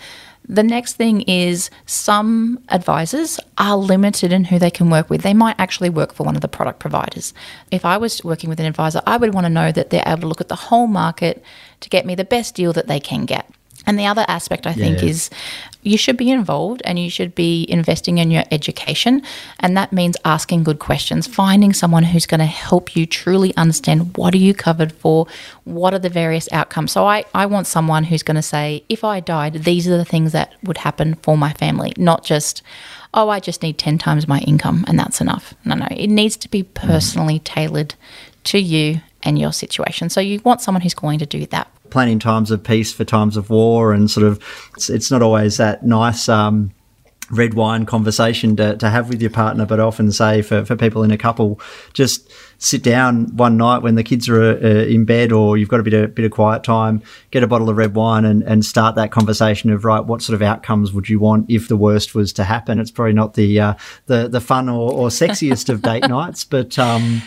The 0.48 0.62
next 0.62 0.94
thing 0.94 1.22
is 1.22 1.70
some 1.86 2.60
advisors 2.68 3.40
are 3.58 3.76
limited 3.76 4.32
in 4.32 4.44
who 4.44 4.58
they 4.58 4.70
can 4.70 4.90
work 4.90 5.10
with. 5.10 5.22
They 5.22 5.34
might 5.34 5.56
actually 5.58 5.90
work 5.90 6.12
for 6.12 6.22
one 6.22 6.36
of 6.36 6.40
the 6.40 6.48
product 6.48 6.78
providers. 6.78 7.34
If 7.72 7.84
I 7.84 7.96
was 7.96 8.22
working 8.22 8.48
with 8.48 8.60
an 8.60 8.66
advisor, 8.66 9.02
I 9.06 9.16
would 9.16 9.34
want 9.34 9.46
to 9.46 9.50
know 9.50 9.72
that 9.72 9.90
they're 9.90 10.04
able 10.06 10.20
to 10.22 10.28
look 10.28 10.40
at 10.40 10.48
the 10.48 10.54
whole 10.54 10.86
market 10.86 11.42
to 11.80 11.88
get 11.88 12.06
me 12.06 12.14
the 12.14 12.24
best 12.24 12.54
deal 12.54 12.72
that 12.74 12.86
they 12.86 13.00
can 13.00 13.24
get. 13.24 13.50
And 13.86 13.98
the 13.98 14.06
other 14.06 14.24
aspect 14.28 14.66
I 14.66 14.72
think 14.72 15.00
Yeah. 15.00 15.10
is 15.10 15.30
you 15.82 15.96
should 15.96 16.16
be 16.16 16.30
involved 16.30 16.82
and 16.84 16.98
you 16.98 17.08
should 17.08 17.34
be 17.34 17.64
investing 17.68 18.18
in 18.18 18.30
your 18.32 18.42
education. 18.50 19.22
And 19.60 19.76
that 19.76 19.92
means 19.92 20.16
asking 20.24 20.64
good 20.64 20.80
questions, 20.80 21.28
finding 21.28 21.72
someone 21.72 22.02
who's 22.02 22.26
going 22.26 22.40
to 22.40 22.46
help 22.46 22.96
you 22.96 23.06
truly 23.06 23.56
understand 23.56 24.16
what 24.16 24.34
are 24.34 24.38
you 24.38 24.52
covered 24.52 24.92
for, 24.92 25.28
what 25.62 25.94
are 25.94 26.00
the 26.00 26.08
various 26.08 26.48
outcomes. 26.50 26.90
So 26.90 27.06
I, 27.06 27.24
I 27.34 27.46
want 27.46 27.68
someone 27.68 28.02
who's 28.04 28.24
going 28.24 28.34
to 28.34 28.42
say, 28.42 28.82
if 28.88 29.04
I 29.04 29.20
died, 29.20 29.62
these 29.62 29.86
are 29.86 29.96
the 29.96 30.04
things 30.04 30.32
that 30.32 30.54
would 30.64 30.78
happen 30.78 31.14
for 31.22 31.38
my 31.38 31.52
family, 31.52 31.92
not 31.96 32.24
just, 32.24 32.62
oh, 33.14 33.28
I 33.28 33.38
just 33.38 33.62
need 33.62 33.78
10 33.78 33.98
times 33.98 34.26
my 34.26 34.40
income 34.40 34.84
and 34.88 34.98
that's 34.98 35.20
enough. 35.20 35.54
No, 35.64 35.76
no, 35.76 35.86
it 35.90 36.08
needs 36.08 36.36
to 36.38 36.50
be 36.50 36.64
mm. 36.64 36.74
personally 36.74 37.38
tailored 37.38 37.94
to 38.44 38.58
you 38.58 39.00
and 39.22 39.38
your 39.38 39.52
situation. 39.52 40.08
So 40.08 40.20
you 40.20 40.40
want 40.44 40.60
someone 40.60 40.82
who's 40.82 40.94
going 40.94 41.18
to 41.20 41.26
do 41.26 41.46
that 41.46 41.68
planning 41.90 42.18
times 42.18 42.50
of 42.50 42.62
peace 42.62 42.92
for 42.92 43.04
times 43.04 43.36
of 43.36 43.50
war, 43.50 43.92
and 43.92 44.10
sort 44.10 44.26
of 44.26 44.42
it's, 44.76 44.90
it's 44.90 45.10
not 45.10 45.22
always 45.22 45.56
that 45.56 45.84
nice. 45.84 46.28
Um, 46.28 46.72
red 47.30 47.54
wine 47.54 47.86
conversation 47.86 48.56
to, 48.56 48.76
to 48.76 48.88
have 48.88 49.08
with 49.08 49.20
your 49.20 49.30
partner, 49.30 49.66
but 49.66 49.80
I 49.80 49.82
often 49.82 50.12
say 50.12 50.42
for, 50.42 50.64
for 50.64 50.76
people 50.76 51.02
in 51.02 51.10
a 51.10 51.18
couple, 51.18 51.60
just 51.92 52.30
sit 52.58 52.82
down 52.82 53.36
one 53.36 53.56
night 53.56 53.78
when 53.82 53.96
the 53.96 54.04
kids 54.04 54.28
are 54.28 54.42
uh, 54.42 54.84
in 54.84 55.04
bed 55.04 55.32
or 55.32 55.56
you've 55.56 55.68
got 55.68 55.80
a 55.80 55.82
bit 55.82 55.94
of, 55.94 56.14
bit 56.14 56.24
of 56.24 56.30
quiet 56.30 56.62
time, 56.62 57.02
get 57.30 57.42
a 57.42 57.46
bottle 57.46 57.68
of 57.68 57.76
red 57.76 57.94
wine 57.94 58.24
and, 58.24 58.42
and 58.44 58.64
start 58.64 58.94
that 58.94 59.10
conversation 59.10 59.70
of, 59.70 59.84
right, 59.84 60.04
what 60.04 60.22
sort 60.22 60.34
of 60.34 60.42
outcomes 60.42 60.92
would 60.92 61.08
you 61.08 61.18
want 61.18 61.50
if 61.50 61.68
the 61.68 61.76
worst 61.76 62.14
was 62.14 62.32
to 62.34 62.44
happen? 62.44 62.78
It's 62.78 62.90
probably 62.90 63.14
not 63.14 63.34
the, 63.34 63.60
uh, 63.60 63.74
the, 64.06 64.28
the 64.28 64.40
fun 64.40 64.68
or, 64.68 64.92
or 64.92 65.08
sexiest 65.08 65.68
of 65.68 65.82
date 65.82 66.06
nights, 66.08 66.44
but, 66.44 66.78
um, 66.78 67.22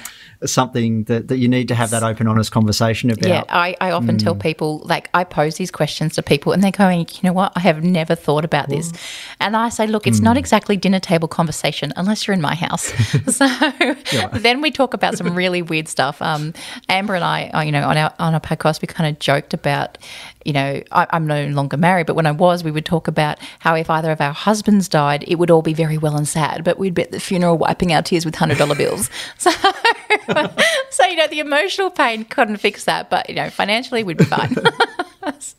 something 0.45 1.03
that, 1.03 1.27
that 1.27 1.37
you 1.37 1.47
need 1.47 1.67
to 1.67 1.75
have 1.75 1.89
that 1.89 2.01
open, 2.01 2.27
honest 2.27 2.51
conversation 2.51 3.09
about. 3.09 3.27
Yeah, 3.27 3.43
I, 3.49 3.75
I 3.81 3.91
often 3.91 4.17
tell 4.17 4.35
people, 4.35 4.79
like, 4.85 5.09
I 5.13 5.23
pose 5.25 5.57
these 5.57 5.71
questions 5.71 6.15
to 6.15 6.23
people 6.23 6.53
and 6.53 6.63
they're 6.63 6.71
going, 6.71 6.99
you 6.99 7.19
know 7.23 7.33
what, 7.33 7.51
I 7.55 7.59
have 7.61 7.83
never 7.83 8.15
thought 8.15 8.45
about 8.45 8.69
this. 8.69 8.93
And 9.39 9.57
I 9.57 9.69
say, 9.69 9.85
look, 9.85 10.07
it's 10.07 10.21
not 10.21 10.37
exactly 10.37 10.77
dinner 10.77 10.99
table 10.99 11.27
conversation 11.27 11.91
unless 11.97 12.25
you're 12.25 12.33
in 12.33 12.41
my 12.41 12.55
house. 12.55 12.93
so 13.27 13.47
then 14.33 14.61
we 14.61 14.71
talk 14.71 14.93
about 14.93 15.17
some 15.17 15.35
really 15.35 15.61
weird 15.61 15.87
stuff. 15.87 16.21
Um, 16.21 16.53
Amber 16.87 17.15
and 17.15 17.23
I, 17.23 17.49
uh, 17.49 17.61
you 17.61 17.71
know, 17.71 17.83
on 17.83 17.97
our, 17.97 18.13
on 18.19 18.33
our 18.33 18.39
podcast, 18.39 18.81
we 18.81 18.87
kind 18.87 19.13
of 19.13 19.19
joked 19.19 19.53
about, 19.53 19.97
you 20.49 20.53
know, 20.53 20.81
I, 20.91 21.05
I'm 21.11 21.27
no 21.27 21.45
longer 21.45 21.77
married, 21.77 22.07
but 22.07 22.15
when 22.15 22.25
I 22.25 22.31
was, 22.31 22.63
we 22.63 22.71
would 22.71 22.83
talk 22.83 23.07
about 23.07 23.37
how 23.59 23.75
if 23.75 23.87
either 23.87 24.09
of 24.11 24.19
our 24.19 24.33
husbands 24.33 24.89
died, 24.89 25.23
it 25.27 25.35
would 25.35 25.51
all 25.51 25.61
be 25.61 25.75
very 25.75 25.95
well 25.99 26.17
and 26.17 26.27
sad, 26.27 26.63
but 26.63 26.79
we'd 26.79 26.95
be 26.95 27.03
at 27.03 27.11
the 27.11 27.19
funeral 27.19 27.55
wiping 27.55 27.93
our 27.93 28.01
tears 28.01 28.25
with 28.25 28.33
$100 28.35 28.75
bills. 28.75 29.11
So, 29.37 29.51
so, 30.89 31.05
you 31.05 31.15
know, 31.15 31.27
the 31.27 31.39
emotional 31.39 31.91
pain 31.91 32.25
couldn't 32.25 32.57
fix 32.57 32.85
that, 32.85 33.11
but, 33.11 33.29
you 33.29 33.35
know, 33.35 33.51
financially 33.51 34.03
we'd 34.03 34.17
be 34.17 34.25
fine. 34.25 34.55
so, 35.39 35.53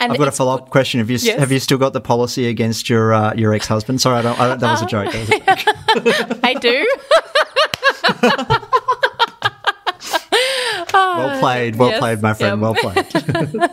I've 0.00 0.16
got 0.16 0.28
a 0.28 0.32
follow 0.32 0.54
up 0.54 0.70
question. 0.70 0.98
Have 0.98 1.10
you 1.10 1.18
Yes. 1.20 1.38
have 1.38 1.52
you 1.52 1.58
still 1.60 1.76
got 1.76 1.92
the 1.92 2.00
policy 2.00 2.46
against 2.48 2.88
your 2.88 3.12
uh, 3.12 3.34
your 3.34 3.52
ex 3.52 3.66
husband? 3.66 4.00
Sorry, 4.00 4.18
I 4.18 4.22
don't, 4.22 4.40
I 4.40 4.48
don't, 4.48 4.60
that 4.60 4.70
was 4.72 4.82
a 4.82 4.86
joke. 4.86 5.12
Was 5.12 5.28
a 5.28 5.38
joke. 5.38 6.40
I 6.42 6.54
do. 6.54 6.86
Well 10.92 11.40
played, 11.40 11.76
well 11.76 11.90
yes, 11.90 11.98
played, 12.00 12.22
my 12.22 12.34
friend. 12.34 12.60
yep. 12.60 12.82
Well 12.82 12.92
played. 12.92 13.70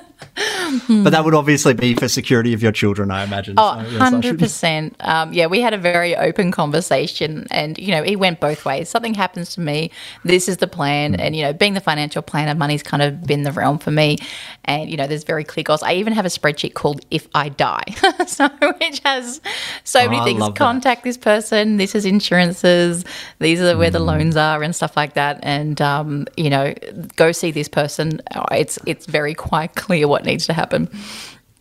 But 1.03 1.09
that 1.11 1.23
would 1.25 1.33
obviously 1.33 1.73
be 1.73 1.93
for 1.93 2.07
security 2.07 2.53
of 2.53 2.61
your 2.61 2.71
children, 2.71 3.11
I 3.11 3.23
imagine. 3.23 3.55
Oh, 3.57 3.81
So, 3.83 3.89
yes, 3.91 4.11
100%. 4.11 4.95
Um, 5.07 5.33
yeah, 5.33 5.47
we 5.47 5.61
had 5.61 5.73
a 5.73 5.77
very 5.77 6.15
open 6.15 6.51
conversation 6.51 7.47
and, 7.51 7.77
you 7.77 7.91
know, 7.91 8.03
it 8.03 8.17
went 8.17 8.39
both 8.39 8.65
ways. 8.65 8.89
Something 8.89 9.13
happens 9.13 9.53
to 9.55 9.61
me, 9.61 9.91
this 10.23 10.47
is 10.47 10.57
the 10.57 10.67
plan. 10.67 11.15
And, 11.15 11.35
you 11.35 11.43
know, 11.43 11.53
being 11.53 11.73
the 11.73 11.79
financial 11.81 12.21
planner, 12.21 12.55
money's 12.55 12.83
kind 12.83 13.01
of 13.03 13.23
been 13.23 13.43
the 13.43 13.51
realm 13.51 13.77
for 13.79 13.91
me. 13.91 14.17
And, 14.65 14.89
you 14.89 14.97
know, 14.97 15.07
there's 15.07 15.23
very 15.23 15.43
clear 15.43 15.63
goals. 15.63 15.81
I 15.83 15.93
even 15.93 16.13
have 16.13 16.25
a 16.25 16.29
spreadsheet 16.29 16.73
called 16.73 17.01
If 17.11 17.27
I 17.33 17.49
Die. 17.49 17.83
so, 18.27 18.47
which 18.79 18.99
has 19.05 19.39
so 19.83 20.05
many 20.05 20.17
Oh, 20.17 20.21
I 20.21 20.25
things. 20.25 20.39
love 20.39 20.53
that. 20.53 20.59
Contact 20.59 21.03
this 21.03 21.17
person, 21.17 21.77
this 21.77 21.95
is 21.95 22.05
insurances, 22.05 23.05
these 23.39 23.61
are 23.61 23.73
Mm. 23.75 23.77
where 23.77 23.89
the 23.91 23.99
loans 23.99 24.35
are 24.37 24.63
and 24.63 24.75
stuff 24.75 24.95
like 24.97 25.13
that. 25.13 25.39
And, 25.43 25.81
um, 25.81 26.25
you 26.37 26.49
know, 26.49 26.73
go 27.15 27.31
see 27.31 27.51
this 27.51 27.67
person. 27.67 28.21
It's, 28.51 28.79
it's 28.85 29.05
very 29.05 29.33
quite 29.33 29.75
clear 29.75 30.07
what 30.07 30.25
needs 30.25 30.45
to 30.47 30.53
happen 30.53 30.56
happen. 30.57 30.89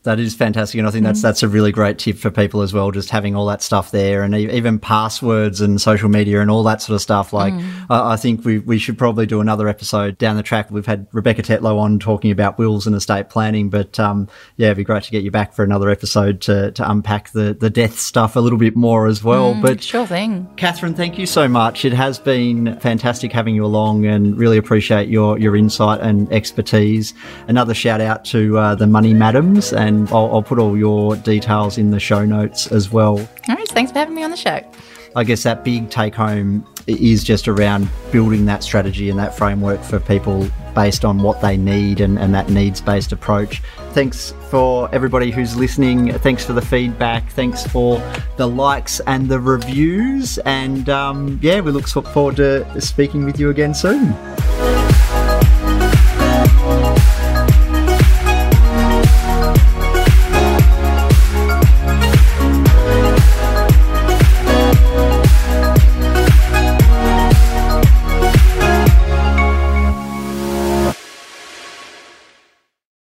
That 0.07 0.19
is 0.19 0.35
fantastic, 0.35 0.79
and 0.79 0.89
I 0.89 0.91
think 0.91 1.03
Mm. 1.03 1.09
that's 1.09 1.23
that's 1.23 1.43
a 1.43 1.49
really 1.49 1.71
great 1.71 1.99
tip 1.99 2.17
for 2.17 2.31
people 2.31 2.63
as 2.63 2.73
well. 2.73 2.91
Just 2.91 3.11
having 3.11 3.37
all 3.37 3.47
that 3.47 3.61
stuff 3.63 3.91
there, 3.91 4.23
and 4.23 4.35
even 4.35 4.79
passwords 4.79 5.61
and 5.61 5.81
social 5.81 6.09
media 6.09 6.41
and 6.41 6.51
all 6.51 6.63
that 6.65 6.81
sort 6.83 6.95
of 6.95 7.03
stuff. 7.03 7.33
Like, 7.33 7.53
Mm. 7.55 7.63
I, 7.91 8.13
I 8.13 8.17
think 8.17 8.45
we 8.45 8.59
we 8.59 8.79
should 8.79 8.97
probably 8.99 9.27
do 9.27 9.41
another 9.41 9.69
episode 9.69 10.17
down 10.19 10.37
the 10.37 10.43
track. 10.43 10.71
We've 10.71 10.87
had 10.87 11.07
Rebecca 11.13 11.43
Tetlow 11.43 11.79
on 11.79 11.99
talking 11.99 12.31
about 12.31 12.59
wills 12.59 12.87
and 12.87 12.97
estate 12.97 13.29
planning, 13.29 13.69
but 13.69 14.01
um, 14.01 14.29
yeah, 14.57 14.69
it'd 14.69 14.79
be 14.79 14.85
great 14.85 15.03
to 15.05 15.11
get 15.11 15.23
you 15.23 15.31
back 15.31 15.53
for 15.55 15.63
another 15.63 15.91
episode 15.91 16.41
to 16.43 16.71
to 16.73 16.91
unpack 16.91 17.31
the 17.33 17.55
the 17.59 17.69
death 17.69 17.99
stuff 17.99 18.35
a 18.37 18.41
little 18.41 18.59
bit 18.59 18.75
more 18.77 19.07
as 19.07 19.23
well. 19.23 19.55
but 19.61 19.83
Sure 19.83 20.07
thing. 20.07 20.49
Catherine, 20.57 20.95
thank 20.95 21.19
you 21.19 21.27
so 21.27 21.47
much. 21.49 21.85
It 21.85 21.93
has 21.93 22.19
been 22.19 22.79
fantastic 22.81 23.33
having 23.33 23.55
you 23.55 23.65
along 23.65 24.07
and 24.07 24.39
really 24.39 24.57
appreciate 24.57 25.09
your, 25.09 25.39
your 25.39 25.57
insight 25.57 26.01
and 26.01 26.33
expertise. 26.33 27.13
Another 27.49 27.75
shout 27.75 28.01
out 28.01 28.25
to 28.27 28.57
uh, 28.59 28.75
the 28.77 28.87
Money 28.87 29.13
Madams, 29.13 29.73
and 29.97 30.09
I'll, 30.11 30.31
I'll 30.33 30.43
put 30.43 30.59
all 30.59 30.77
your 30.77 31.17
details 31.17 31.79
in 31.79 31.91
the 31.91 32.01
show 32.01 32.25
notes 32.25 32.67
as 32.69 32.91
well. 32.91 33.19
All 33.19 33.55
right. 33.55 33.69
Thanks 33.69 33.93
for 33.93 33.99
having 33.99 34.15
me 34.15 34.23
on 34.23 34.31
the 34.31 34.37
show. 34.37 34.61
I 35.15 35.25
guess 35.25 35.43
that 35.45 35.65
big 35.65 35.89
take 35.89 36.15
home 36.15 36.67
is 36.87 37.25
just 37.25 37.49
around 37.49 37.89
building 38.13 38.45
that 38.45 38.63
strategy 38.63 39.09
and 39.09 39.19
that 39.19 39.37
framework 39.37 39.83
for 39.83 39.99
people 39.99 40.47
based 40.75 41.07
on 41.07 41.23
what 41.23 41.41
they 41.41 41.57
need 41.57 42.01
and, 42.01 42.19
and 42.19 42.35
that 42.35 42.51
needs 42.51 42.83
based 42.83 43.13
approach. 43.13 43.63
Thanks 43.93 44.35
for 44.51 44.95
everybody 44.95 45.31
who's 45.31 45.57
listening. 45.57 46.13
Thanks 46.19 46.45
for 46.45 46.53
the 46.53 46.61
feedback. 46.61 47.31
Thanks 47.31 47.67
for 47.67 47.97
the 48.37 48.47
likes 48.47 49.01
and 49.01 49.27
the 49.29 49.41
reviews. 49.41 50.37
And 50.39 50.91
um, 50.91 51.41
yeah, 51.43 51.61
we 51.61 51.73
look 51.73 51.89
forward 51.89 52.37
to 52.37 52.81
speaking 52.81 53.25
with 53.25 53.41
you 53.41 53.49
again 53.49 53.73
soon. 53.73 54.15